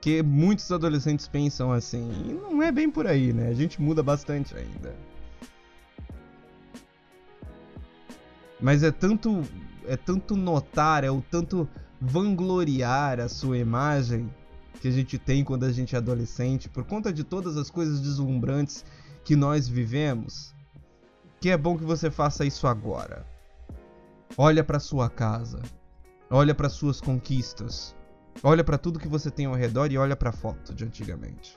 Que 0.00 0.22
muitos 0.22 0.70
adolescentes 0.70 1.26
pensam 1.26 1.72
assim, 1.72 2.10
e 2.28 2.32
não 2.32 2.62
é 2.62 2.70
bem 2.70 2.90
por 2.90 3.06
aí, 3.06 3.32
né? 3.32 3.48
A 3.48 3.54
gente 3.54 3.80
muda 3.80 4.02
bastante 4.02 4.56
ainda. 4.56 4.94
Mas 8.60 8.82
é 8.82 8.90
tanto 8.90 9.42
é 9.86 9.96
tanto 9.96 10.36
notar, 10.36 11.04
é 11.04 11.10
o 11.10 11.22
tanto 11.22 11.68
vangloriar 12.00 13.20
a 13.20 13.28
sua 13.28 13.56
imagem 13.58 14.28
que 14.80 14.88
a 14.88 14.90
gente 14.90 15.18
tem 15.18 15.42
quando 15.42 15.64
a 15.64 15.72
gente 15.72 15.94
é 15.94 15.98
adolescente, 15.98 16.68
por 16.68 16.84
conta 16.84 17.12
de 17.12 17.24
todas 17.24 17.56
as 17.56 17.70
coisas 17.70 18.00
deslumbrantes 18.00 18.84
que 19.24 19.34
nós 19.34 19.68
vivemos, 19.68 20.54
que 21.46 21.50
é 21.50 21.56
bom 21.56 21.78
que 21.78 21.84
você 21.84 22.10
faça 22.10 22.44
isso 22.44 22.66
agora. 22.66 23.24
Olha 24.36 24.64
para 24.64 24.80
sua 24.80 25.08
casa. 25.08 25.62
Olha 26.28 26.52
para 26.52 26.68
suas 26.68 27.00
conquistas. 27.00 27.94
Olha 28.42 28.64
para 28.64 28.76
tudo 28.76 28.98
que 28.98 29.06
você 29.06 29.30
tem 29.30 29.46
ao 29.46 29.54
redor 29.54 29.92
e 29.92 29.96
olha 29.96 30.16
para 30.16 30.30
a 30.30 30.32
foto 30.32 30.74
de 30.74 30.82
antigamente. 30.84 31.56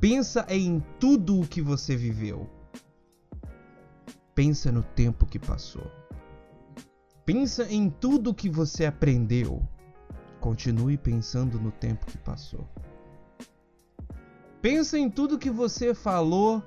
Pensa 0.00 0.46
em 0.48 0.82
tudo 0.98 1.38
o 1.38 1.46
que 1.46 1.60
você 1.60 1.94
viveu. 1.94 2.48
Pensa 4.34 4.72
no 4.72 4.82
tempo 4.82 5.26
que 5.26 5.38
passou. 5.38 5.90
Pensa 7.26 7.70
em 7.70 7.90
tudo 7.90 8.30
o 8.30 8.34
que 8.34 8.48
você 8.48 8.86
aprendeu. 8.86 9.62
Continue 10.40 10.96
pensando 10.96 11.60
no 11.60 11.70
tempo 11.70 12.06
que 12.06 12.16
passou. 12.16 12.66
Pensa 14.62 14.98
em 14.98 15.10
tudo 15.10 15.38
que 15.38 15.50
você 15.50 15.92
falou 15.92 16.64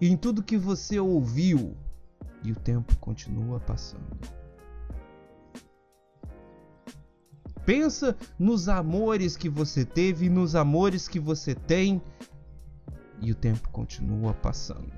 em 0.00 0.16
tudo 0.16 0.42
que 0.42 0.56
você 0.56 0.98
ouviu 0.98 1.76
e 2.42 2.52
o 2.52 2.56
tempo 2.56 2.96
continua 2.98 3.60
passando. 3.60 4.18
Pensa 7.64 8.16
nos 8.38 8.68
amores 8.68 9.36
que 9.36 9.48
você 9.48 9.84
teve 9.84 10.26
e 10.26 10.30
nos 10.30 10.54
amores 10.54 11.06
que 11.06 11.20
você 11.20 11.54
tem 11.54 12.02
e 13.20 13.30
o 13.30 13.34
tempo 13.34 13.68
continua 13.70 14.32
passando. 14.34 14.92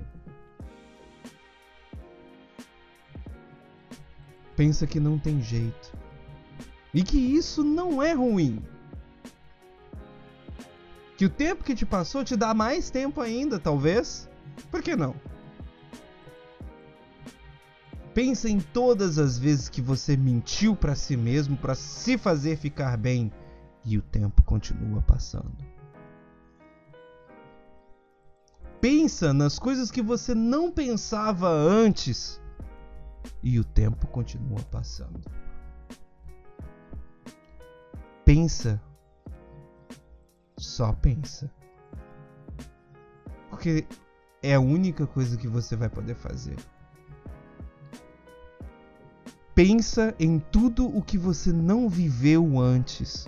Pensa 4.55 4.87
que 4.87 4.99
não 4.99 5.19
tem 5.19 5.41
jeito 5.41 5.91
e 6.93 7.03
que 7.03 7.17
isso 7.17 7.63
não 7.63 8.01
é 8.01 8.13
ruim. 8.13 8.63
Que 11.17 11.25
o 11.25 11.29
tempo 11.29 11.63
que 11.63 11.75
te 11.75 11.85
passou 11.85 12.23
te 12.23 12.35
dá 12.35 12.53
mais 12.53 12.89
tempo 12.89 13.21
ainda, 13.21 13.59
talvez. 13.59 14.29
Por 14.71 14.81
que 14.81 14.95
não? 14.95 15.15
Pensa 18.13 18.47
em 18.47 18.59
todas 18.59 19.17
as 19.17 19.39
vezes 19.39 19.69
que 19.69 19.81
você 19.81 20.15
mentiu 20.15 20.75
para 20.75 20.95
si 20.95 21.17
mesmo 21.17 21.57
para 21.57 21.73
se 21.73 22.17
fazer 22.17 22.57
ficar 22.57 22.95
bem 22.95 23.31
e 23.83 23.97
o 23.97 24.01
tempo 24.01 24.43
continua 24.43 25.01
passando. 25.01 25.57
Pensa 28.79 29.33
nas 29.33 29.57
coisas 29.57 29.89
que 29.89 30.01
você 30.01 30.35
não 30.35 30.71
pensava 30.71 31.49
antes 31.49 32.39
e 33.41 33.59
o 33.59 33.63
tempo 33.63 34.05
continua 34.07 34.61
passando. 34.69 35.21
Pensa. 38.23 38.81
Só 40.57 40.93
pensa. 40.93 41.49
Porque 43.49 43.87
é 44.41 44.53
a 44.53 44.59
única 44.59 45.07
coisa 45.07 45.37
que 45.37 45.47
você 45.47 45.75
vai 45.75 45.89
poder 45.89 46.15
fazer. 46.15 46.57
Pensa 49.55 50.15
em 50.19 50.39
tudo 50.39 50.85
o 50.87 51.01
que 51.01 51.17
você 51.17 51.51
não 51.51 51.87
viveu 51.87 52.59
antes. 52.59 53.27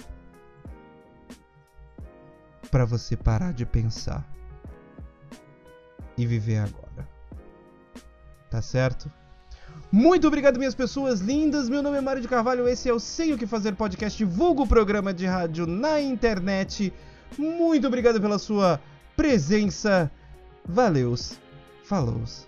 Para 2.72 2.86
você 2.86 3.16
parar 3.16 3.54
de 3.54 3.66
pensar 3.66 4.28
e 6.18 6.26
viver 6.26 6.58
agora. 6.58 7.08
Tá 8.50 8.62
certo? 8.62 9.12
Muito 9.92 10.28
obrigado, 10.28 10.58
minhas 10.58 10.76
pessoas 10.76 11.20
lindas. 11.20 11.70
Meu 11.70 11.84
nome 11.84 11.98
é 11.98 12.02
Mário 12.02 12.22
de 12.22 12.28
Carvalho. 12.28 12.68
Esse 12.68 12.90
é 12.90 12.94
o 12.94 13.00
Sei 13.00 13.34
o 13.34 13.38
que 13.38 13.46
Fazer 13.46 13.76
podcast, 13.76 14.24
vulgo 14.26 14.68
programa 14.68 15.14
de 15.14 15.26
rádio 15.26 15.68
na 15.68 16.02
internet. 16.02 16.92
Muito 17.38 17.88
obrigado 17.88 18.20
pela 18.20 18.40
sua 18.40 18.80
presença. 19.16 20.12
Valeus, 20.68 21.40
falows 21.84 22.48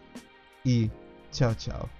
e 0.65 0.89
tchau, 1.31 1.53
tchau. 1.53 1.96